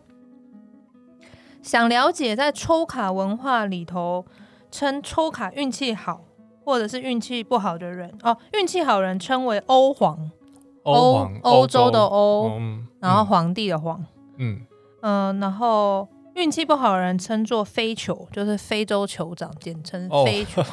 [1.22, 1.28] 嗯、
[1.62, 4.26] 想了解在抽卡文化里头，
[4.70, 6.26] 称抽卡运气好
[6.66, 10.30] 或者是运气不好的人哦，运气好人称为欧皇。
[10.84, 14.02] 欧欧洲的欧，嗯、然后皇帝的皇，
[14.38, 14.62] 嗯
[15.02, 20.62] 嗯、呃，然后运气不好的人称作非酋，就是非洲酋长，简称非酋。
[20.62, 20.66] 哦、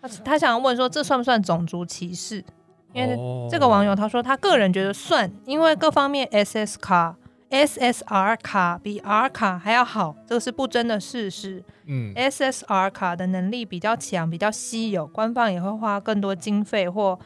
[0.02, 2.44] 他他想要问说，这算不算种族歧视？
[2.92, 3.16] 因为
[3.50, 7.16] 这个网友他说他个人觉得算，因为各方面 SS 卡、
[7.48, 11.64] SSR 卡比 R 卡还要好，这个是不争的事实。
[11.86, 17.18] 嗯，SSR 卡的能力比较强，比较稀有，官方也会花更多经费或。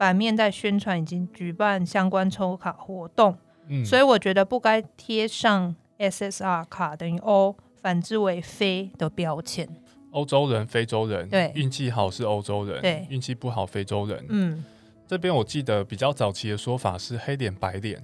[0.00, 3.36] 版面在宣传已经举办相关抽卡活动，
[3.68, 9.68] 嗯，所以我觉得不该贴上 SSR 卡等于 O，，反之为非的标签。
[10.12, 14.24] 欧洲人、非洲人，对，运气好是欧洲人，对，运气不好非洲人。
[14.30, 14.64] 嗯，
[15.06, 18.02] 这边我记得比较早期的说法是黑脸白脸，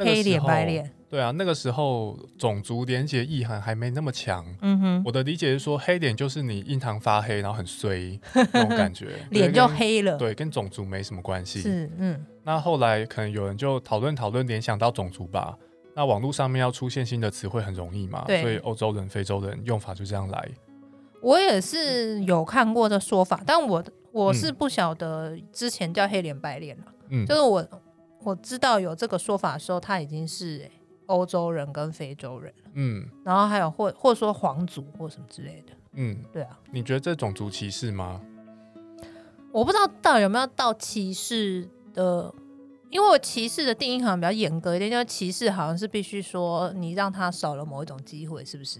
[0.00, 0.90] 黑脸白脸。
[1.10, 4.46] 对啊，那个时候种族连结意涵还没那么强。
[4.60, 10.16] 嗯哼，我的理解是说，黑脸就是你印堂发黑，然后很衰 那种感觉，脸就黑了。
[10.16, 11.60] 对，跟种族没什么关系。
[11.62, 12.24] 是，嗯。
[12.44, 15.58] 那后来可能有人就讨论讨论，联想到种族吧。
[15.96, 18.24] 那网络上面要出现新的词汇很容易嘛？
[18.26, 20.48] 所以欧洲人、非洲人用法就这样来。
[21.20, 26.84] 我也是有看过这说法，但我我是不晓得之前叫黑脸白脸了。
[27.08, 27.26] 嗯。
[27.26, 27.66] 就是我
[28.22, 30.70] 我知道有这个说法的时候，他已经是、欸。
[31.10, 38.20] 欧洲人跟非洲人，嗯，然后还有或或者说皇族或什么之类的，嗯，对啊，你觉得这种族歧视吗？
[39.52, 42.32] 我不知道到底有没有到歧视的，
[42.90, 48.78] 因为我歧视的定义好像比较严格一点，就是歧视好像是必须说你让他少了某一种机会，是不是？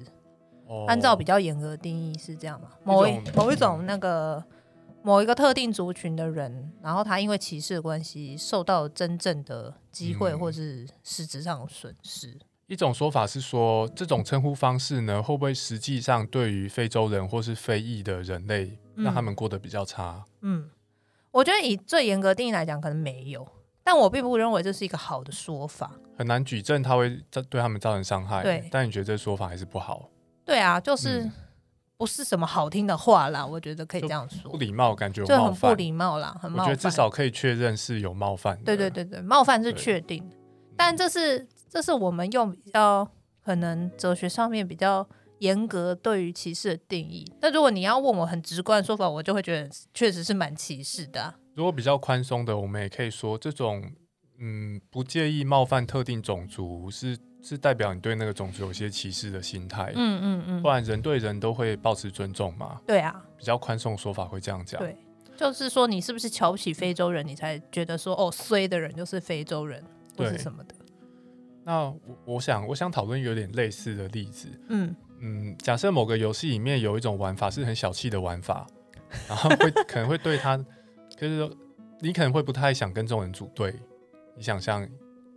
[0.66, 2.68] 哦，按照比较严格的定义是这样吗？
[2.84, 4.42] 某一某一种那个。
[5.02, 12.28] 某一个特定族群的人，然后他因为歧视的关系受到真正的机会，或是实质上的损失。
[12.28, 12.40] 嗯。
[12.66, 20.24] 一种说法是说，这种称呼方式呢，会不会实际上对于非洲人或是非裔的人类，让他们过得比较差？
[20.42, 20.70] 嗯，
[21.32, 23.44] 我觉得以最严格定义来讲，可能没有，
[23.82, 25.90] 但我并不认为这是一个好的说法。
[26.16, 28.44] 很难举证他会对他们造成伤害。
[28.44, 30.08] 对，但你觉得这说法还是不好？
[30.44, 31.28] 对啊，就是。
[32.00, 34.50] 嗯不是什么好听的话啦，我觉得可以这样说。
[34.50, 36.66] 不礼貌，感觉就很不礼貌啦，很冒犯。
[36.66, 38.64] 我觉得至少可以确认是有冒犯的。
[38.64, 40.36] 对对对对，冒犯是确定的，
[40.78, 43.06] 但这是这是我们用比较
[43.44, 45.06] 可能哲学上面比较
[45.40, 47.22] 严格对于歧视的定义。
[47.42, 51.34] 那如果你要问我很直观的说法，我就会觉得确实是蛮歧视的啊。
[51.54, 53.84] 如果比较宽松的，我们也可以说这种
[54.38, 57.18] 嗯，不介意冒犯特定种族是。
[57.42, 62.80] 是代表你对那个种族有些歧视的心态，嗯嗯嗯，不然人对人都会保持尊重嘛。
[62.86, 64.78] 对啊，比较宽松说法会这样讲。
[64.80, 64.96] 对，
[65.36, 69.82] 就是说你是不是瞧不起非洲人，你才觉得说哦，衰的人就是非洲人，
[70.16, 70.74] 或是什么的。
[71.64, 78.66] 那我我想我想讨论有点类似的例子，嗯嗯，假设某个游戏里面有一种玩法是很小气的玩法，
[79.28, 80.56] 然后会可能会对他，
[81.16, 81.50] 就是说
[82.00, 83.74] 你可能会不太想跟这种人组队，
[84.36, 84.86] 你想象。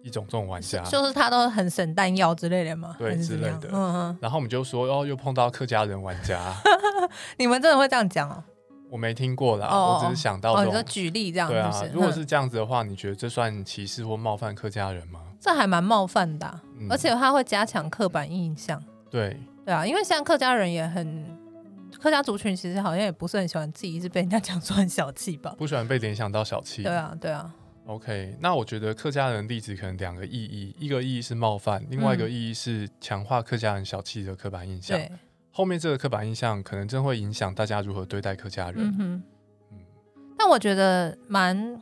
[0.03, 2.95] 一种这种玩家，就是他都很省弹药之类的嘛？
[2.99, 3.69] 对，之类的。
[3.71, 4.17] 嗯嗯。
[4.21, 6.53] 然后我们就说，哦，又碰到客家人玩家。
[7.37, 8.43] 你们真的会这样讲哦？
[8.89, 10.69] 我没听过啦，哦、我只是想到这。
[10.69, 11.53] 哦，你举例这样子。
[11.53, 15.21] 对啊，如果是这样子的话，你觉得这算歧视或冒犯客家人吗？
[15.39, 18.81] 这还蛮冒犯的、啊嗯，而且他会加强刻板印象。
[19.09, 19.35] 对。
[19.65, 21.25] 对啊，因为像客家人也很，
[21.97, 25.55] 客家族群其实好像也不是很喜欢自己一直被人家讲说很小气吧？
[25.57, 26.83] 不喜欢被联想到小气。
[26.83, 27.49] 对啊，对啊。
[27.85, 34.97] OK，那我觉得客家人的例子可能两个意义，一个意义是冒犯，另外一个意义是强化客家人小气的刻板印象。
[34.97, 35.11] 对，
[35.51, 38.95] 后面这个刻板印象可能真会影响大家如何对待客家人。
[38.97, 39.23] 嗯，
[39.71, 39.79] 嗯，
[40.37, 41.81] 但我觉得蛮，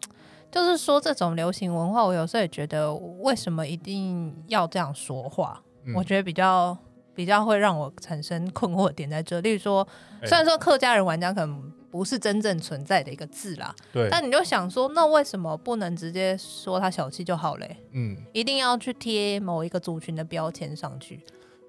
[0.52, 5.62] 就是说这种流行文化，我有时候也觉得，为什么一定要这样说话？
[5.86, 6.76] 嗯，我觉得比较
[7.14, 9.40] 比较会让我产生困惑点在这。
[9.42, 9.88] 例如说，
[10.26, 11.72] 虽然说客家人玩家可能。
[11.92, 14.08] 不是真正存在的一个字啦，对。
[14.10, 17.76] 但你就想说，那为什么不能直接说他小气就好嘞？
[17.92, 21.20] 嗯，一定要去贴某一个族群的标签上去。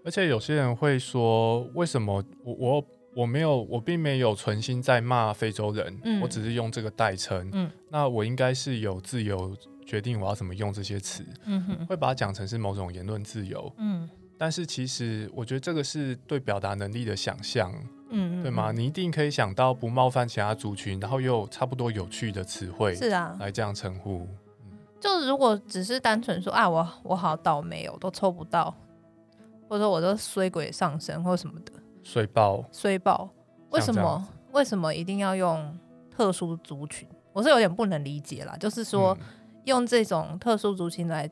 [0.04, 14.08] 而且有些人会说，为什么我我我没有我并没有存心在骂非洲人，嗯，我只是用这个代称，嗯，那我应该是有自由决定我要怎么用这些词，嗯哼，会把它讲成是某种言论自由，嗯。
[14.38, 17.72] 但是其实我觉得这个是对表达能力的想象。
[18.12, 18.70] 嗯，嗯，对吗？
[18.70, 24.26] 你一定可以想到不冒犯其他族群，然后又有差不多有趣的词汇，是啊，来这样称呼。
[25.00, 28.72] 就如果只是单纯说啊，我我好倒霉哦，我都抽不到，
[29.68, 31.72] 或者说我都衰鬼上身或什么的，
[32.04, 32.64] 衰爆。
[32.70, 33.28] 衰爆，
[33.70, 34.28] 为什么？
[34.52, 35.78] 为什么一定要用
[36.10, 37.08] 特殊族群？
[37.32, 39.26] 我是有点不能理解啦，就是说、嗯、
[39.64, 41.26] 用这种特殊族群来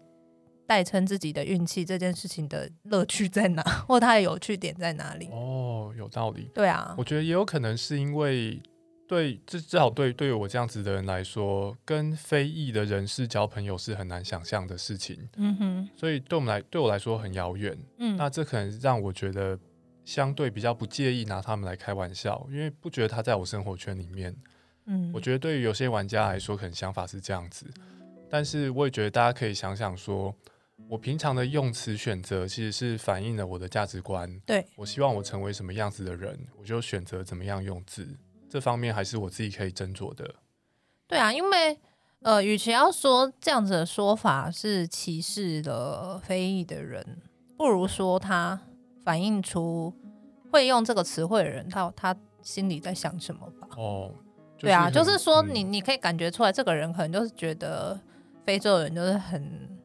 [0.71, 5.27] 代称自己的运气，这件事情的乐趣在哪，或它的有趣点在哪里？
[5.33, 6.49] 哦，有道理。
[6.55, 8.63] 对啊，我觉得也有可能是因为。
[9.09, 15.29] 对，至至少对对于我这样子的人来说，跟非裔的人士交朋友是很难想象的事情。
[15.35, 17.77] 嗯哼，所以对我们来，对我来说很遥远。
[17.99, 19.59] 嗯，那这可能让我觉得
[20.05, 24.33] 相对比较不介意拿他们来开玩笑，因为不觉得他在我生活圈里面。
[24.87, 27.67] 嗯，我觉得对于有些玩家来说，可能想法是这样子。
[28.31, 30.33] 但是我也觉得大家可以想想说，
[30.89, 34.41] 我平常的用词选择其实是反映了我的价值观。
[34.47, 38.09] 对，我希望我成为什么样子的人，我就选择怎么样用字。
[38.49, 40.35] 这方面还是我自己可以斟酌的。
[41.07, 41.79] 对啊，因为
[42.23, 47.23] 呃，与其要说这样子的说法是歧视的非议的人，
[47.57, 48.61] 不如说他
[49.05, 49.95] 反映出
[50.51, 53.69] 会用这个词汇的人，他他心里在想什么吧。
[53.77, 54.13] 哦，
[54.57, 57.99] 就是、对啊，就是说你你可以感觉出来，这个人可能就是觉得
[58.45, 59.80] 非洲人就是很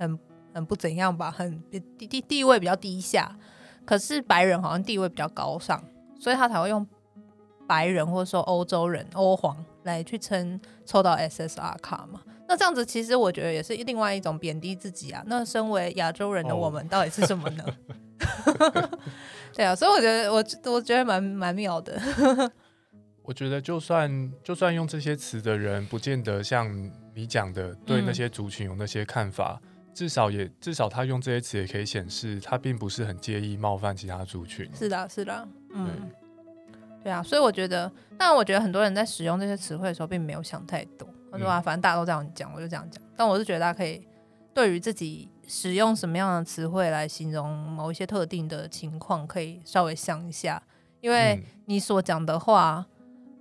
[0.00, 0.18] 很
[0.52, 3.36] 很不怎样吧，很地地地位比较低下，
[3.86, 5.80] 可是白人好像地位比较高尚，
[6.18, 6.84] 所以他才会用。
[7.68, 12.20] 白人或者说欧洲人、欧皇来去称抽到 SSR 卡嘛？
[12.48, 15.22] 那这样子其实我觉得也是另外一种贬低自己啊。
[15.28, 17.64] 那身为亚洲人的我们到底是什么呢？
[18.44, 18.90] 哦、
[19.54, 21.96] 对啊，所以我觉得我我觉得蛮蛮妙的。
[23.22, 26.68] 我觉得就算就算用这些词的人，不见得像
[27.14, 34.70] 你讲的对那些族群有那些看法，嗯、至少也至少他用这些词也可以显示他并不是很介意冒犯其他族群。
[34.74, 35.88] 是的，是的，嗯。
[37.02, 41.08] 对啊，所以我觉得，但我觉得很多人在使用这些词汇的时候，并没有想太多。
[41.32, 43.02] 他说啊，反正大家都这样讲，我就这样讲。
[43.16, 44.06] 但我是觉得大家可以
[44.52, 50.62] 对于自己使用什么样的词汇来形容某一些特定的情况，可以稍微想一下，
[51.00, 52.86] 因为你所讲的话，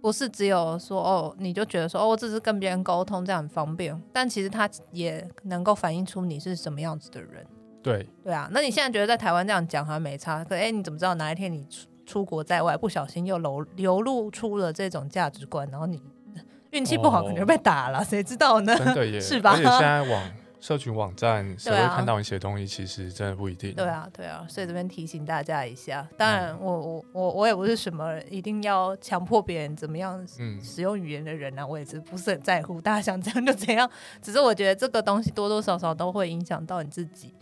[0.02, 7.46] 不是只有说哦，你就觉得说哦，我只是跟别人沟通这样很方便，但其实他也能够反映出你是什么样子的人。
[7.82, 11.66] 对对啊，那你现在觉得在台湾这样讲好像没差，可哎，你怎么知道哪一天你？
[11.70, 16.02] 出出国在外，不小心又流流露出了这种价值观，然后你
[16.72, 18.76] 运气不好，可能就被打了，谁、哦、知道呢？
[18.76, 19.52] 真的耶， 是吧？
[19.52, 20.24] 而且现在网
[20.60, 22.68] 社群网站，谁会看到你写东西？
[22.68, 23.74] 其实真的不一定。
[23.74, 26.08] 对啊，对啊，所以这边提醒大家一下。
[26.18, 30.26] 当然我，我我我我也不是什么一定要强迫别人怎么样
[30.62, 33.90] 使用语言的人啊，嗯、我也是不是很在乎，大家想怎样就怎样。
[34.22, 37.34] 只是我觉得这个东西多多少少都会影响到你自己。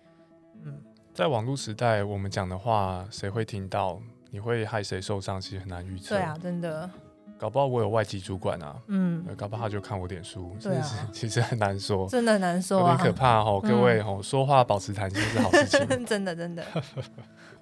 [0.63, 0.79] 嗯，
[1.13, 3.99] 在网络时代，我们讲的话，谁会听到？
[4.29, 5.39] 你会害谁受伤？
[5.41, 6.15] 其实很难预测。
[6.15, 6.89] 对啊，真的。
[7.37, 13.59] 搞不好我有外籍主管啊，嗯，搞不好他就看我点书，对啊， 其实很难说，真的很难说，啊，有点可怕哦。
[13.61, 16.65] 各位哦，说话保持弹性是好事情， 真的真的。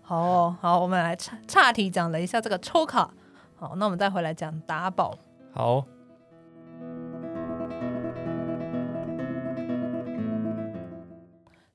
[0.02, 3.12] 好哦，好，我们来岔岔题讲了一下这个抽卡，
[3.58, 5.18] 好，那我们再回来讲打宝。
[5.52, 5.86] 好，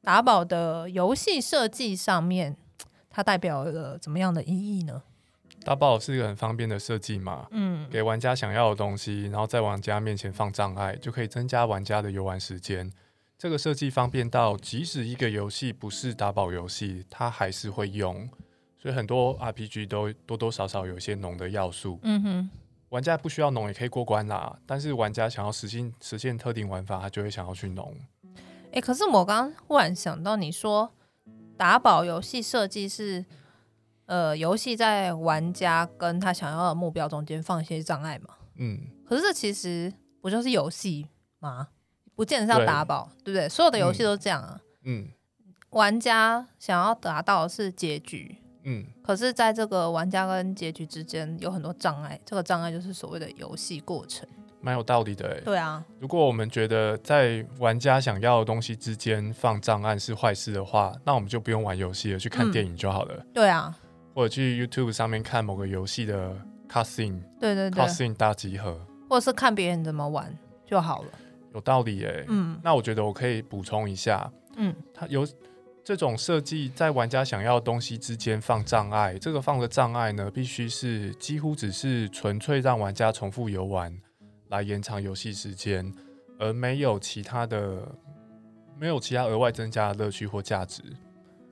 [0.02, 2.56] 打宝的游戏设计上面。
[3.12, 5.02] 它代表了怎么样的意义呢？
[5.62, 12.90] 打宝是一个很方便的设计嘛，嗯，给玩家想要的东西，然后在玩家面前放障碍，就可以增加玩家的游玩时间。
[13.36, 18.28] 这个设计方便到，即使一个游戏不是打宝游戏，它还是会用。
[18.78, 22.00] 所以很多 RPG 都多多少少有一些农的要素。
[22.02, 22.50] 嗯哼，
[22.88, 27.94] 玩家不需要农也可以过关啦，但是玩家想要实现实现特定玩法，他就会想要去农。
[28.68, 30.90] 哎、欸，可是我刚刚忽然想到，你说。
[31.56, 33.22] 打宝游戏设计是，
[34.10, 38.34] 呃，游戏在玩家跟他想要的目标中间放一些障碍嘛？
[38.56, 38.76] 嗯。
[39.06, 41.06] 可是这其实不就是游戏
[41.38, 41.68] 吗？
[42.16, 43.48] 不见得是要打宝，对，对不对？
[43.48, 44.60] 所有的游戏都是这样啊。
[44.82, 45.06] 嗯。
[45.70, 48.36] 玩家想要达到的是结局。
[48.64, 48.84] 嗯。
[49.00, 54.28] 可是，在这个玩家跟结局之间有很多障碍，这个障碍就是所谓的游戏过程。
[54.60, 55.82] 蛮有道理的哎，对啊。
[56.00, 63.14] 如果我们觉得在玩家想要的东西之间放障碍是坏事的话，那我们就不用玩游戏了，去看电影就好了。
[63.16, 63.74] 嗯、对啊，
[64.14, 66.36] 或者去 YouTube 上面看某个游戏的
[66.68, 70.36] cutscene，对对对，cutscene 大集合，或者是看别人怎么玩
[70.66, 71.08] 就好了。
[71.54, 72.60] 有道理诶，嗯。
[72.62, 75.26] 那我觉得我可以补充一下，嗯，它有
[75.82, 83.96] 这种设计，在玩家想要的东西之间放障碍，这个放的障碍呢，必须是几乎只是纯粹让玩家重复游玩。
[84.48, 85.94] 来延长游戏时间，
[86.36, 87.86] 而没有其他的，
[88.76, 90.82] 没有其他额外增加的乐趣或价值，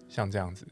[0.09, 0.67] 像这样子。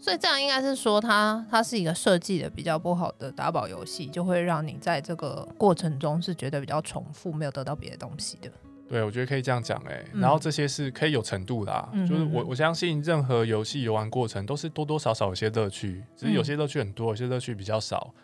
[0.00, 8.50] 所以这样应该是说它，它它是一个设计的比较不好的打宝游戏，就会让你在这个过程中是觉得比较重复，没有得到别的东西的。
[8.88, 10.06] 对，我觉得可以这样讲哎、欸。
[10.14, 18.14] 然后这些是可以有程度的、啊，嗯、就是我我相信任何游戏游玩过程都是多多少少有些乐趣，只是有些乐趣很多，有些乐趣比较少。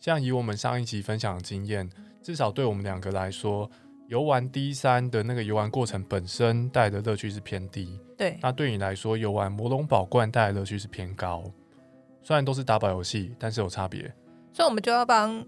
[0.00, 1.90] 像以我们上一集分享的经验，
[2.22, 3.70] 至少对我们两个来说，
[4.08, 7.98] 游玩 D 三的那个游玩过程本身带来的乐趣是偏低。
[8.16, 11.42] 对，那对你来说，游玩魔龙宝冠带来的乐趣是偏高。
[12.22, 14.02] 虽然都是打宝游戏，但是有差别。
[14.52, 15.44] 所以，我们就要帮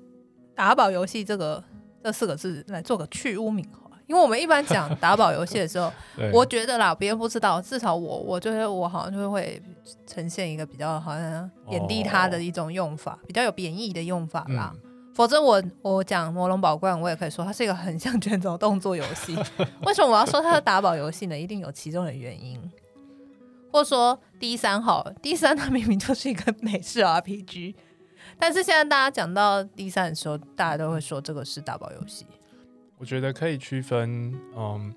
[0.55, 1.63] 打宝游戏这个
[2.03, 3.81] 这四个字来做个去污名化。
[4.07, 5.93] 因为我们一般讲 打宝游戏的时候，
[6.33, 9.61] 我觉得啦，别人不知道，至少我，我觉得我好像就会
[10.07, 14.73] 呈现一个比较好像贬低它的一种用法，哦、比较有贬义的用法啦。
[14.75, 14.86] 嗯、
[15.17, 19.35] 否则我我讲魔龙宝冠，我也可以说它是一个很像卷轴动作游戏。
[19.87, 21.39] 为什么我要说它是打宝游戏呢？
[21.39, 22.61] 一定有其中的原因。
[23.73, 27.75] 或者说 D 三好，D 三它明明就是一个美式 RPG，
[28.39, 32.27] 但是现在大家讲到 D 三的时候，大家都会说这个是打宝游戏。
[32.99, 34.95] 我觉得可以区分，嗯，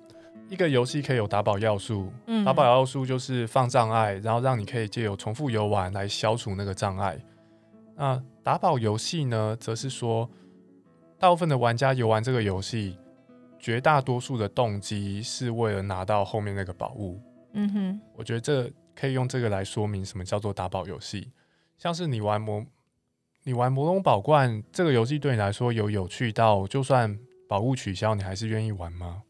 [0.50, 7.18] 一个游戏可以有打宝要素，嗯，打宝要素就是放障碍，然后让你可以借由重复游玩来消除那个障碍。
[8.00, 10.26] 那打宝游戏呢，则是说，
[11.18, 12.96] 大部分的玩家游玩这个游戏，
[13.58, 17.20] 绝大多数的动机是为了拿到后面那个宝物。
[17.52, 21.30] 嗯哼，我觉得这可以用这个来说明什么叫做打宝游戏。
[21.76, 22.64] 像是你玩魔，
[23.42, 27.18] 你玩魔龙宝冠这个游戏，对你来说有有趣到就算。
[27.46, 29.24] 宝物取消，你还是愿意玩吗？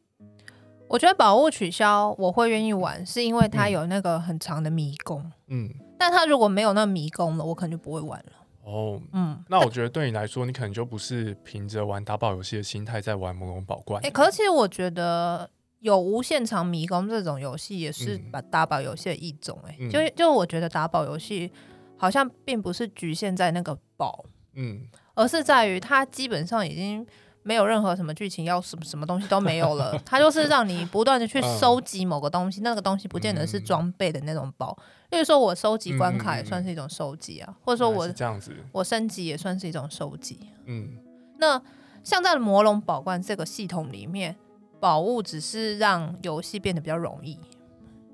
[0.87, 5.33] 我觉得宝物取消我会愿意玩，是因为它有那个很长的迷宫。
[5.49, 8.33] 嗯，但它如果没有那迷宫了，我可能就不会玩了。
[8.71, 14.01] 哦，嗯，那我觉得对你来说，你可能就不是凭着玩打宝游戏的心态在玩魔龙宝冠。
[14.05, 15.51] 哎，可是其实我觉得
[15.81, 19.59] 有无限长迷宫这种游戏也是把打宝游戏的一种。
[19.67, 21.51] 哎、嗯，就就我觉得打宝游戏
[21.97, 27.07] 好像并不是局限在那个宝，嗯，而是在于它基本上已经。
[27.43, 34.77] 没有任何什么剧情，要什么什么东西都没有了，它就是让你不断的去收集某个东西，嗯、那个东西不见得是装备的那种包。
[35.11, 40.51] 例如说，我收集关卡也算是一种收集啊，嗯、或者说我这样子，我升级也算是一种收集。
[40.67, 40.99] 嗯，
[41.39, 41.61] 那
[42.05, 44.37] 像在魔龙宝冠这个系统里面，
[44.79, 47.39] 宝物只是让游戏变得比较容易，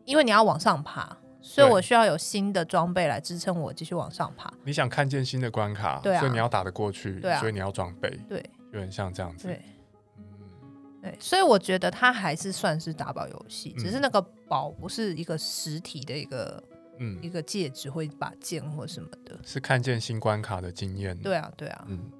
[0.05, 4.53] 因为你要往上爬，所以我需要有新的装备来支撑我继续往上爬。
[4.65, 8.43] 你想看见新的关卡，对啊，所以你要打得过去，对啊，所以你要装备，对。
[8.77, 9.63] 有点像这样子，对，
[10.19, 10.25] 嗯，
[11.03, 16.63] 对，所以我觉得它还是算是打宝游戏，嗯、只是那个宝不是一个实体的一个，
[16.99, 21.17] 嗯，一个戒指或一把剑或什么的，是看见新关卡的经验。
[21.19, 22.11] 对啊，对啊，嗯。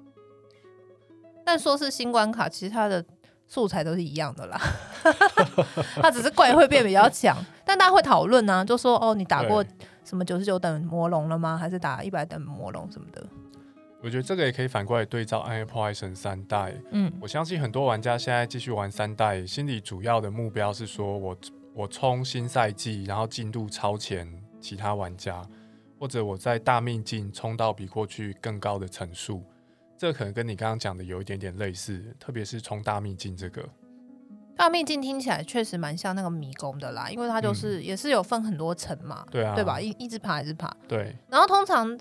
[1.45, 3.05] 但说是新关卡，其实它的
[3.47, 4.59] 素材都是一样的啦，
[6.01, 9.63] 它只是怪会变比较强，但大家会讨论啊，就说哦，你打过
[10.03, 11.57] 什么九十九等魔龙了吗？
[11.57, 13.25] 还是打一百等魔龙什么的？
[14.03, 16.71] 我觉得这个也可以反过来对照《暗夜破坏神》三代。
[16.91, 21.35] 嗯，我相信很多玩家现在继续玩三代，心里主要的目标是说我
[21.73, 24.31] 我冲新赛季，然后进度超前
[24.61, 25.41] 其他玩家，
[25.99, 29.43] 或者我在大秘境冲到比过去更高的层数。
[29.97, 33.67] 这可能跟你刚刚讲的有一点点类似，特别是冲大秘境这个。
[34.55, 39.81] 大秘境听起来确实蛮像那个迷宫的啦，因为它就是、嗯、也是有分很多层嘛，对啊，对吧？
[39.81, 40.71] 一一直爬，一直爬。
[40.87, 41.15] 对。
[41.29, 41.97] 然后通常。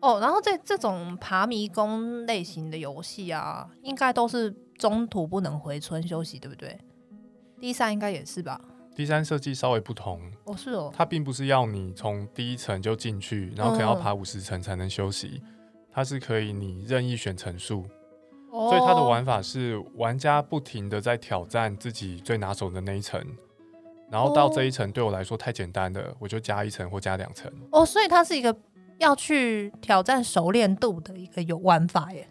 [0.00, 6.78] 哦，然后这这种爬迷宫类型的游戏啊，应该都是中途不能回村休息，对不对
[7.60, 8.60] 第三应该也是吧
[8.96, 15.54] 第三设计稍微不同，哦是哦，它并不是要你从第一层就进去，然后可能要爬五十层才能休息，嗯、
[15.92, 17.84] 它是可以你任意选层数，
[18.50, 23.22] 哦、所以它的玩法是玩家不停的在挑战自己最拿手的那一层，
[24.10, 27.50] 然后到这一层对我来说太简单了，我就加一层或加两层。
[27.70, 28.56] 哦，所以它是一个。
[29.00, 32.28] 要去挑战熟练度的一个有玩法耶，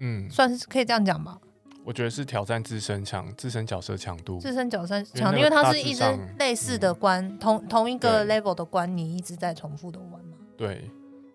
[0.00, 1.38] 嗯，算是可以这样讲吧。
[1.84, 6.04] 我觉得是挑战自身强，自身角色强度，自身角色强，因为它是一直
[6.38, 10.36] 类似的关，嗯、同同一个 level 的关，你一直在重复的玩嘛。
[10.56, 10.90] 对。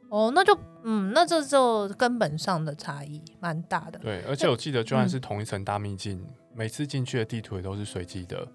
[0.09, 3.99] 哦，那就嗯，那这就根本上的差异蛮大的。
[3.99, 8.47] 对，而且我记得，就算是同一层大秘境，嗯、每次进去的地图也都是随机的。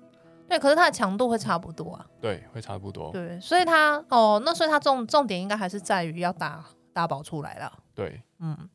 [0.52, 2.06] 对，可是它的强度会差不多啊。
[2.20, 3.10] 对，会差不多。
[3.10, 7.72] 对，所以它哦，那所以它重重点应该还是在于要打打宝出来了。
[7.94, 8.68] 对，嗯，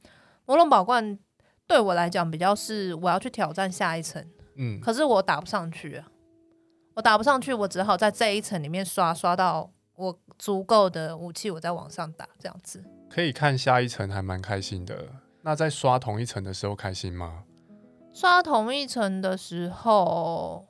[0.47, 1.19] 魔龙宝冠
[1.67, 4.25] 对我来讲比较是我要去挑战下一层，
[4.55, 6.07] 嗯，可是我打不上去啊，
[6.95, 12.83] 我打不上去，我只好在这一层里面刷刷到我足够的武器，我再往上打，这样子。
[13.07, 15.09] 可以看下一层还蛮开心的，
[15.43, 17.43] 那在刷同一层的时候开心吗？
[18.11, 20.65] 刷同一层的时候。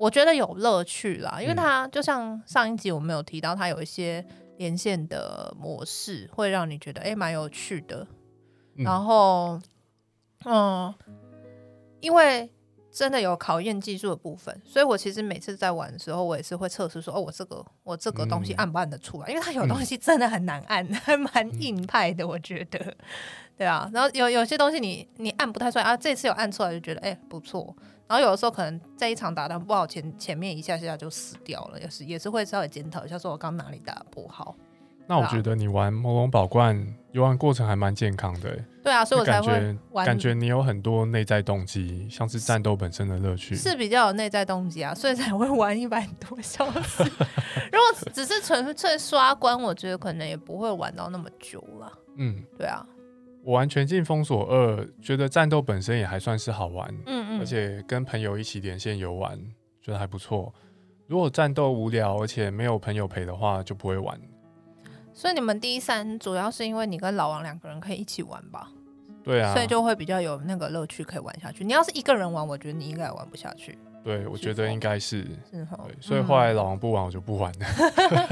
[0.00, 4.24] 我觉得有乐趣啦，因为它就像上一集我们有提到，它有一些
[4.56, 8.06] 连线的模式，会让你觉得诶蛮有趣的。
[8.76, 9.60] 然后，
[10.46, 10.94] 嗯，
[12.00, 12.50] 因为
[12.90, 19.26] 真的有考验技术的部分，所以我其实每次在玩的时候，我也是会测试说，哦，我这个我这个东西按不按得出来？
[19.26, 22.96] 嗯、因为它有东西真的很难按， 还蛮、嗯、硬派的，我觉得。
[23.58, 27.76] 对啊，然后有有些东西你你按不太出来啊，这次有按出来就觉得哎、欸、不错，
[28.10, 34.56] 然后有的时候可能在一场打得不好，前前面一下下就死掉了，也是也是会稍微检讨一下，说我刚哪里打得不好。
[35.06, 36.76] 那我觉得你玩魔龙宝冠
[37.12, 40.04] 游玩过程还蛮健康的，对啊，所以我才会玩。
[40.04, 47.04] 感觉你有很多内在动机，像是战斗本身的乐趣，是比较有内在动机啊，所以才会玩一百多小时。
[47.70, 51.92] 如果只是纯粹刷关，我觉得可能也不会玩到那么久了。
[52.16, 52.84] 嗯，对啊。
[53.42, 59.38] 我玩《全境封锁二》，觉得战斗本身也还算是好玩，嗯嗯，而且跟朋友一起连线游玩，
[59.80, 60.52] 觉得还不错。
[61.06, 64.20] 如果战斗无聊，而且没有朋友陪的话，就不会玩。
[65.12, 68.70] 所以你们第一三主要是因为你跟老王两个人可以一起玩吧？
[69.24, 71.64] 对啊，所以就会比较有那个乐趣可以玩下去。
[71.64, 73.78] 你要是一个人玩，我觉得你应该也玩不下去。
[74.02, 77.66] 对，我觉得应该是，是对，所以后来老王不玩，我就不玩了。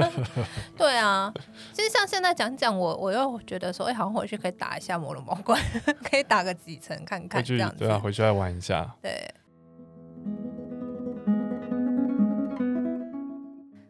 [0.79, 1.31] 对啊，
[1.73, 5.61] 其实像现在讲讲，我我又觉得说，哎、欸，好像回去可以打一下魔龙宝冠，
[6.03, 7.81] 可以打个几层看看这样子。
[7.81, 8.95] 对啊，回去再玩一下。
[9.03, 9.13] 对。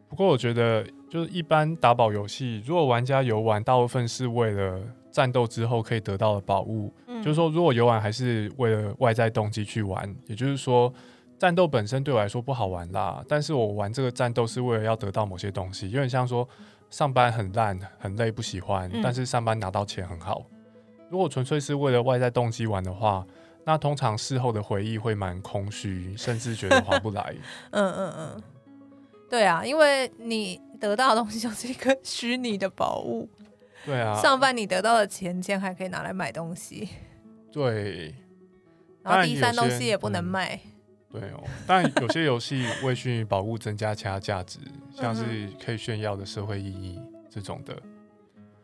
[0.09, 10.93] 不过我觉得，就是一般打宝游戏，如果玩家游玩大部分是为了战斗之后可以得到的宝物，嗯、就是说，如果游玩还是为了外在动机去玩，也就是说。
[11.39, 16.47] 战斗本身对我来说不好玩啦，但是我玩这个战斗是为了要得到某些东西，有点像说
[16.89, 20.45] 上班很烂很累不喜欢，嗯、但是上班拿到钱很好。
[21.09, 23.25] 如果纯粹是为了外在动机玩的话，
[23.63, 27.33] 那通常事后的回忆会蛮空虚，甚至觉得划不来。
[27.71, 28.43] 嗯嗯嗯，
[29.29, 33.29] 对啊，因为你得到的东西就是一个虚拟的宝物。
[33.85, 36.89] 对啊，上班你得到的钱钱还可以拿来买东西。
[37.49, 38.13] 对，
[39.03, 40.55] 然后第三东西也不能卖。
[40.55, 40.71] 嗯
[41.11, 44.59] 对哦，但有些游戏为虚拟宝物增加其他价值，
[44.93, 47.75] 像是可以炫耀的社会意义这种的。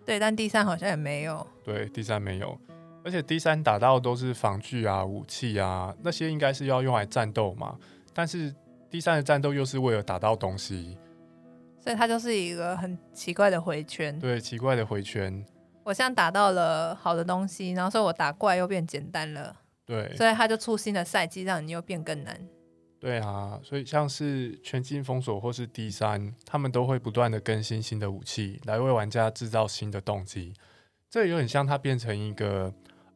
[0.06, 1.46] 对，但第三好像也没有。
[1.64, 2.56] 对，第三没有，
[3.04, 7.76] 而且第三打到都是防具啊、武器啊，那些应该是要用来战斗嘛。
[8.14, 8.54] 但是
[8.92, 10.96] 第三的战斗又是为了打到东西，
[11.80, 14.20] 所以它就是一个很奇怪的回圈。
[14.20, 15.44] 对，奇怪的回圈。
[15.84, 19.56] 我现在打到了好的东西，然后所以我打怪又变简单了。
[19.86, 22.48] 对，所以他就出新的赛季，让你又变更难。
[23.00, 30.54] 对啊，所以像是全境封锁或是 D3，他们都会不断的更新新的武器，来为玩家制造新的动机。
[31.08, 32.74] 这有点像它变成一个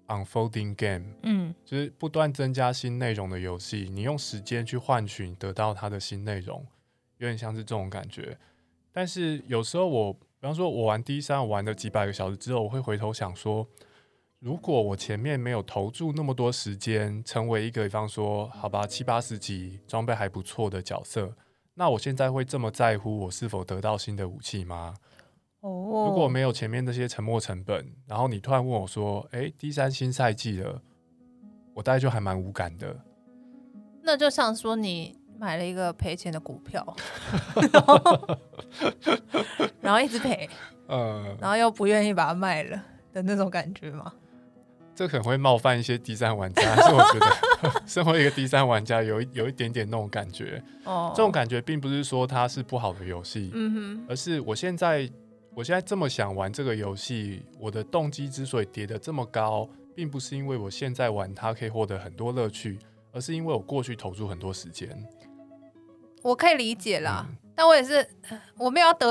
[0.08, 3.90] unfolding game，嗯，就是不断增加新内容的游戏。
[3.92, 6.64] 你用时间去换取得到它的新内容，
[7.18, 8.38] 有点像是这种感觉。
[8.92, 13.68] 但是有时候我，比方说我玩 D3，我玩了几百个小时之后，我会回头想说。
[14.40, 21.36] 如果我前面没有投注那么多时间，成为一个比方说好吧七八十级装备还不错的角色，
[21.74, 24.96] 那我现在会这么在乎我是否得到新的武器吗？
[25.60, 30.82] 哦，如果没有前面那些沉没成本，然后你突然问我说：“哎第三新赛季了”，
[31.76, 32.98] 我大概就还蛮无感的。
[34.02, 36.96] 那就像说你买了一个赔钱的股票，
[39.82, 40.50] 然后一直赔，
[40.88, 42.82] 嗯，然后又不愿意把它卖了
[43.12, 44.14] 的那种感觉吗？
[45.00, 50.62] 这可能会冒犯一些 D3 玩家，但是我觉得 身为一个 D3 玩家，有一有一点点那种感觉。
[50.84, 55.10] 哦，这种感觉并不是说它是不好的游戏，嗯哼，而是我现在
[55.56, 62.78] 我现在这么想玩这个游戏，我的动机之所以叠得这么高，并不是因为我现在玩它可以获得很多乐趣，
[63.14, 64.90] 而是因为我过去投入很多时间。
[66.22, 67.26] 我可以理解啦。
[67.26, 68.08] 嗯那我也是，
[68.58, 69.10] 我没有要得，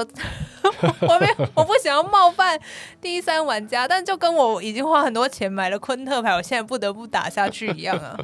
[1.07, 2.59] 我没有，我不想要冒犯
[2.99, 8.18] 第三玩家，但就跟我已经花很多钱买了昆特牌，我现在不得不打下去一样啊。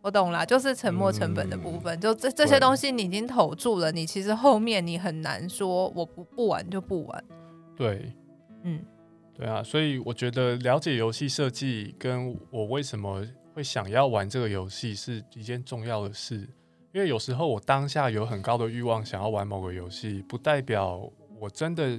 [0.00, 7.24] 我懂了，就是沉没成本的部分，嗯、就这这些东西你已经投注了，你其实后面你很难说我不不玩就不玩。
[7.76, 8.12] 对，
[8.64, 8.84] 嗯，
[9.32, 13.24] 对啊，所以我觉得了解游戏设计跟我为什么
[13.54, 16.48] 会想要玩这个游戏是一件重要的事。
[16.92, 21.98] 因为有时候我当下有很高的欲望想要玩某个游戏，不代表我真的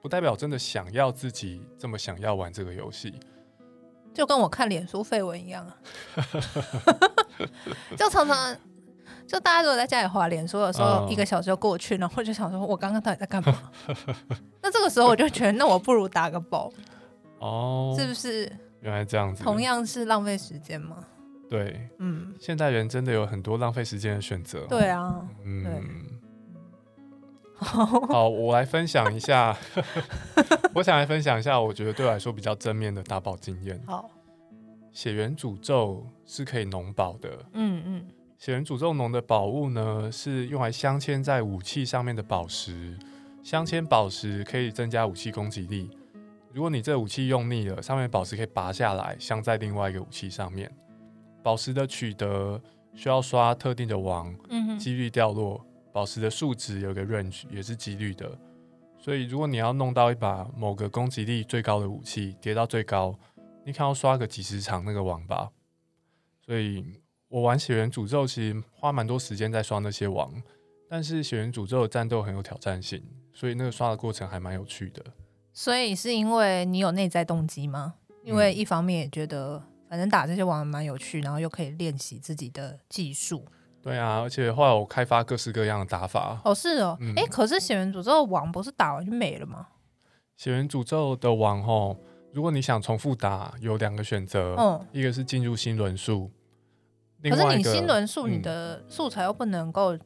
[0.00, 3.12] 不代表真的想要自己这么想要玩这个游戏，
[4.14, 5.76] 就跟我看脸书废文一样啊
[7.96, 8.56] 就常常
[9.26, 13.70] 就大家如果在家里滑脸书的时候，一个小时就过去，然后就想说我刚刚到底在干嘛？
[14.62, 16.72] 那这个时候我就觉得，那我不如打个包
[17.38, 18.50] 哦，是不是？
[18.80, 21.04] 原来这样子，同样是浪费时间吗？
[21.52, 24.64] 对，嗯，现代人真的有很多浪费时间的选择。
[24.70, 25.66] 对啊，嗯，
[27.60, 29.54] 好，我来分享一下，
[30.74, 33.78] 我想来分享一下，我觉得对我来说比较正面的打宝经验。
[33.86, 34.10] 好，
[34.92, 37.28] 血缘诅咒是可以农宝的。
[37.52, 38.06] 嗯嗯，
[38.38, 42.96] 血缘诅咒农的宝物呢，是用来镶嵌在武器上面的宝石。
[43.42, 45.90] 镶嵌宝石可以增加武器攻击力。
[46.54, 50.72] 如果你这武器用腻了，上面宝石可以拔下来，镶在另外一个武器上面。
[51.42, 52.60] 宝石的取得
[52.94, 55.64] 需要刷特定的王，嗯哼，几率掉落。
[55.92, 58.38] 宝石的数值有个 range，也是几率的。
[58.98, 63.18] 所以如果你要弄到一把某个攻击力最高的武器，叠到最高，
[63.66, 65.50] 你可能要刷个几十场那个王吧。
[66.46, 66.84] 所以
[67.28, 70.32] 我玩血缘诅咒其实花蛮多时间在刷那些王，
[70.88, 73.02] 但是血缘诅咒的战斗很有挑战性。
[73.34, 75.04] 所以那个刷的过程还蛮有趣的。
[75.52, 77.94] 所以是因为你有内在动机吗？
[78.24, 79.62] 因为一方面也觉得
[79.92, 83.44] 反正打这些王蛮有趣，然后又可以练习自己的技术。
[83.82, 86.40] 对啊，而且后来我开发各式各样的打法。
[86.46, 86.96] 哦，是哦。
[86.98, 89.68] 哎、嗯欸，可是血缘诅咒的王不是打完就没了吗？
[90.34, 91.98] 血缘诅咒的王吼，
[92.32, 94.54] 如果你想重复打，有两个选择。
[94.56, 96.30] 嗯，一个是进入新轮数。
[97.22, 99.98] 可是你新轮数，你的素材又不能够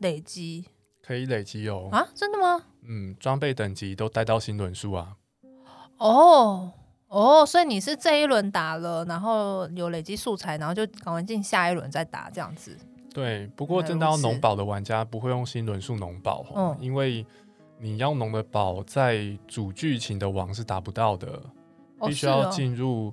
[0.00, 0.66] 累积。
[1.00, 2.66] 可以累积哦啊，真的吗？
[2.82, 5.16] 嗯，装备等级都带到新轮数啊。
[5.96, 6.74] 哦
[7.12, 12.74] 哦，所以你是这一轮打了，然后有累积素材，然后就赶快进下一轮再打这样子。
[13.12, 17.26] 对，不过真的要农宝的玩家不会用新轮数农宝，嗯，因为
[17.78, 21.28] 你要农的宝在主剧情的王是达不到的，
[21.98, 23.12] 哦、必须要进入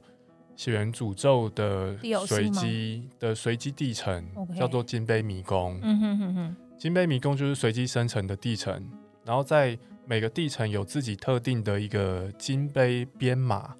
[0.56, 4.26] 血缘诅咒的随机的随机地层，
[4.58, 5.78] 叫做金杯迷宫。
[5.84, 6.56] 嗯哼哼哼。
[6.78, 8.82] 金杯迷宫就是随机生成的地层，
[9.26, 13.76] 然后在每个地层有自己特定的一个金杯编码，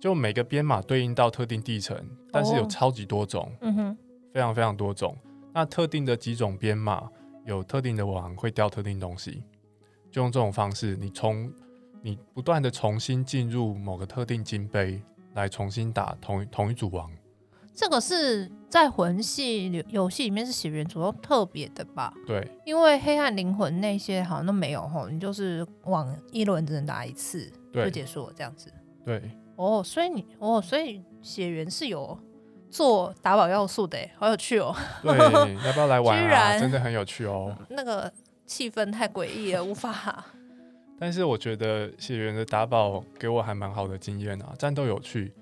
[0.00, 1.96] 就每个编码对应到特定地层，
[2.30, 3.96] 但是有超级多种，哦嗯、
[4.32, 5.16] 非常非常多种。
[5.52, 7.08] 那特定的几种编码
[7.44, 9.42] 有特定的王会掉特定东西，
[10.10, 11.50] 就用这种方式，你从
[12.02, 15.02] 你不断的重新进入某个特定金杯
[15.34, 17.10] 来重新打同同一组王。
[17.74, 22.12] 这个是在魂系游戏里面是血源诅咒特别的吧？
[22.26, 28.72] 对，因为黑暗灵魂那些好像都没有吼，你就是往一轮只能打一次就结束了这样子。
[29.04, 32.18] 对，哦，所以你哦，所以血缘是有
[32.70, 34.74] 做打宝要素的，好有趣哦。
[35.02, 35.16] 对，
[35.66, 36.22] 要不要来玩啊？
[36.22, 37.56] 居然真的很有趣哦。
[37.70, 38.12] 那个
[38.46, 40.24] 气氛太诡异了，无法。
[40.98, 45.32] 但是我觉得血缘的打宝给我还蛮好的经验啊，战斗有趣。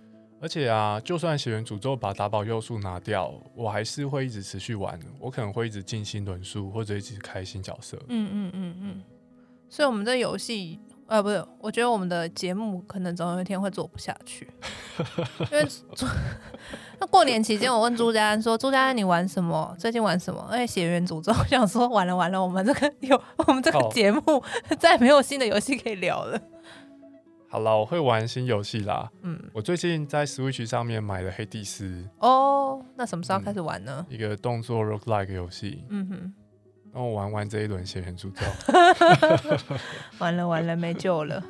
[0.40, 4.98] 而且啊，就算血缘诅咒把打宝要素拿掉，我还是会一直持续玩。
[5.18, 7.96] 我可能会一直进新轮数，或者一直开新角色。
[8.08, 9.02] 嗯嗯嗯嗯。
[9.70, 14.48] 所以，我们这游戏，呃，不是，我觉得我们的节目可能总有一天会做不下去。
[15.52, 15.66] 因为
[16.98, 19.74] 那过年期间，我问朱家安说：“朱家安，你玩什么？
[19.78, 24.42] 最近玩什么？”哎，血缘诅咒，我想说，完了完了，我们这个有我们这个节目
[24.78, 26.40] 再也没有新的游戏可以聊了。
[27.48, 29.10] 好了，我会玩新游戏啦。
[29.22, 32.08] 嗯，我最近在 Switch 上面买了黑帝斯。
[32.18, 34.04] 哦，那什么时候开始玩呢？
[34.08, 35.84] 嗯、一个动作 roguelike 游戏。
[35.90, 36.34] 嗯哼，
[36.94, 38.42] 让我玩完这一轮血源诅咒。
[40.18, 41.42] 完了完了，没救了。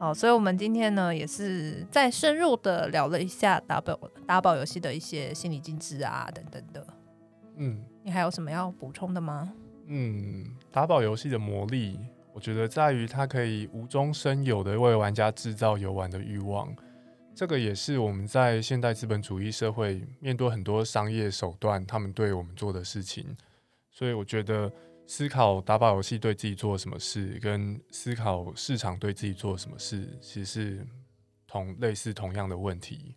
[0.00, 6.86] 好，所以我们今天呢，也是再深入的聊了一下打宝打宝游戏的一些心理机制啊，等等的。
[7.56, 9.52] 嗯，你还有什么要补充的吗？
[9.86, 11.98] 嗯，打宝游戏的魔力。
[12.32, 16.72] 我觉得在于它可以无中生有的为玩家制造游玩的欲望，
[17.34, 23.36] 这个也是我们在现代资本主义社会面对很多商业手段，他们对我们做的事情。
[23.98, 24.70] 所以我觉得
[25.08, 30.46] 思考打宝游戏对自己做什么事，跟思考市场对自己做什么事，其实
[30.78, 30.86] 是
[31.48, 33.16] 同类似同样的问题。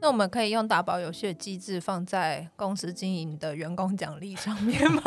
[0.00, 5.02] 那我们可以用打宝游戏的机制放在公司经营的员工奖励上面吗？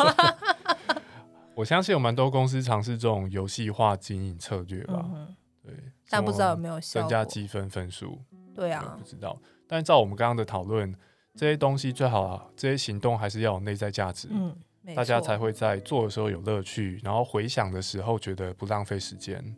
[1.54, 5.74] 我相信有蛮多公司尝试这种游戏化经营策略吧，嗯、对，
[6.10, 8.18] 但不知道有没有效增加积分分数。
[8.56, 9.38] 对啊，不知道。
[9.68, 10.96] 但照我们刚刚的讨论，
[11.36, 14.56] 这些东西最好啊，这些行动还是要有内在价值，嗯，
[14.96, 19.56] 大家才会在做的时候有乐趣，然后回想的时候觉得不浪费时间。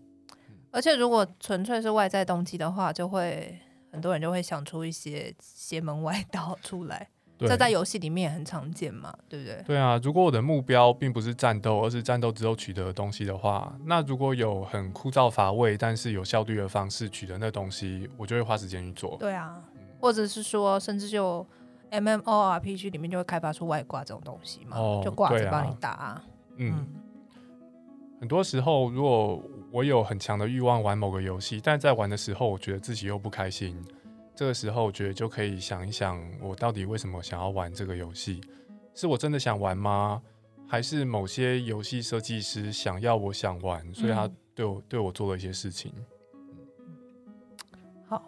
[0.72, 3.60] 而且如果纯粹是外在动机的话，就会
[3.92, 7.10] 很多人就会想出一些邪门歪道出来。
[7.44, 9.64] 这在游戏里面也很常见嘛，对不对？
[9.66, 19.18] 对啊，如果我的目标并不是战斗，而是战斗之后取得的东西的话，那如果有很枯燥乏味但是有效率的方式取得那东西，我就会花时间去做。
[19.20, 19.60] 对啊，
[20.00, 21.44] 或者是说，甚至就
[21.92, 26.24] MMORPG 里面就会开发出外挂这种东西嘛，哦、就挂着帮你打、啊。
[26.56, 26.88] 嗯，嗯
[28.20, 33.76] 很多时候，如果我有很强的欲望玩某个游戏，但在玩的时候，我觉得自己又不开心。
[34.36, 38.42] 这个时候，我觉得就可以想一想，我到底为什么想要玩这个游戏？
[38.94, 40.22] 是我真的想玩吗？
[40.68, 45.94] 还是某些游戏设计师想要我想玩，所以他对我、嗯、对我做了一些事情？
[48.08, 48.24] 好，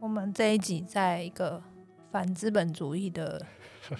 [0.00, 1.62] 我们这一集在一个
[2.12, 3.44] 反资本主义的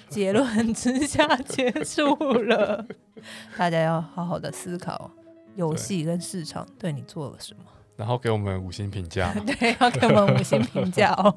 [0.08, 2.86] 结论 之下结束了，
[3.56, 5.10] 大家要好好的思考
[5.56, 7.64] 游戏跟市场对你做了什么，
[7.96, 11.34] 然后给我们五星评价， 对，要给我们五星评价哦。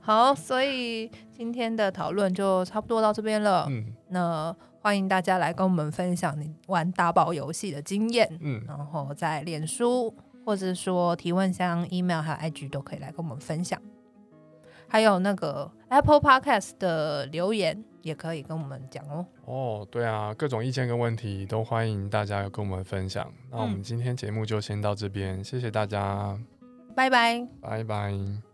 [0.00, 3.66] 好，所以今天的讨论就差不多到这边了。
[3.70, 8.28] 嗯，那欢迎大家来跟我们分享你玩打宝游戏的经验。
[8.40, 10.12] 嗯，然后在脸书
[10.44, 13.80] 或者说提问箱、email 还有 IG 都可以来跟我们分享。
[14.88, 19.26] 还有那个 Apple Podcast 的留言也可以跟我们讲哦。
[19.44, 23.30] 哦，对啊，各种意见跟问题都欢迎大家跟我们分享。
[23.50, 26.38] 那我们今天节目就先到这边，谢谢大家，
[26.94, 28.47] 拜拜，拜拜。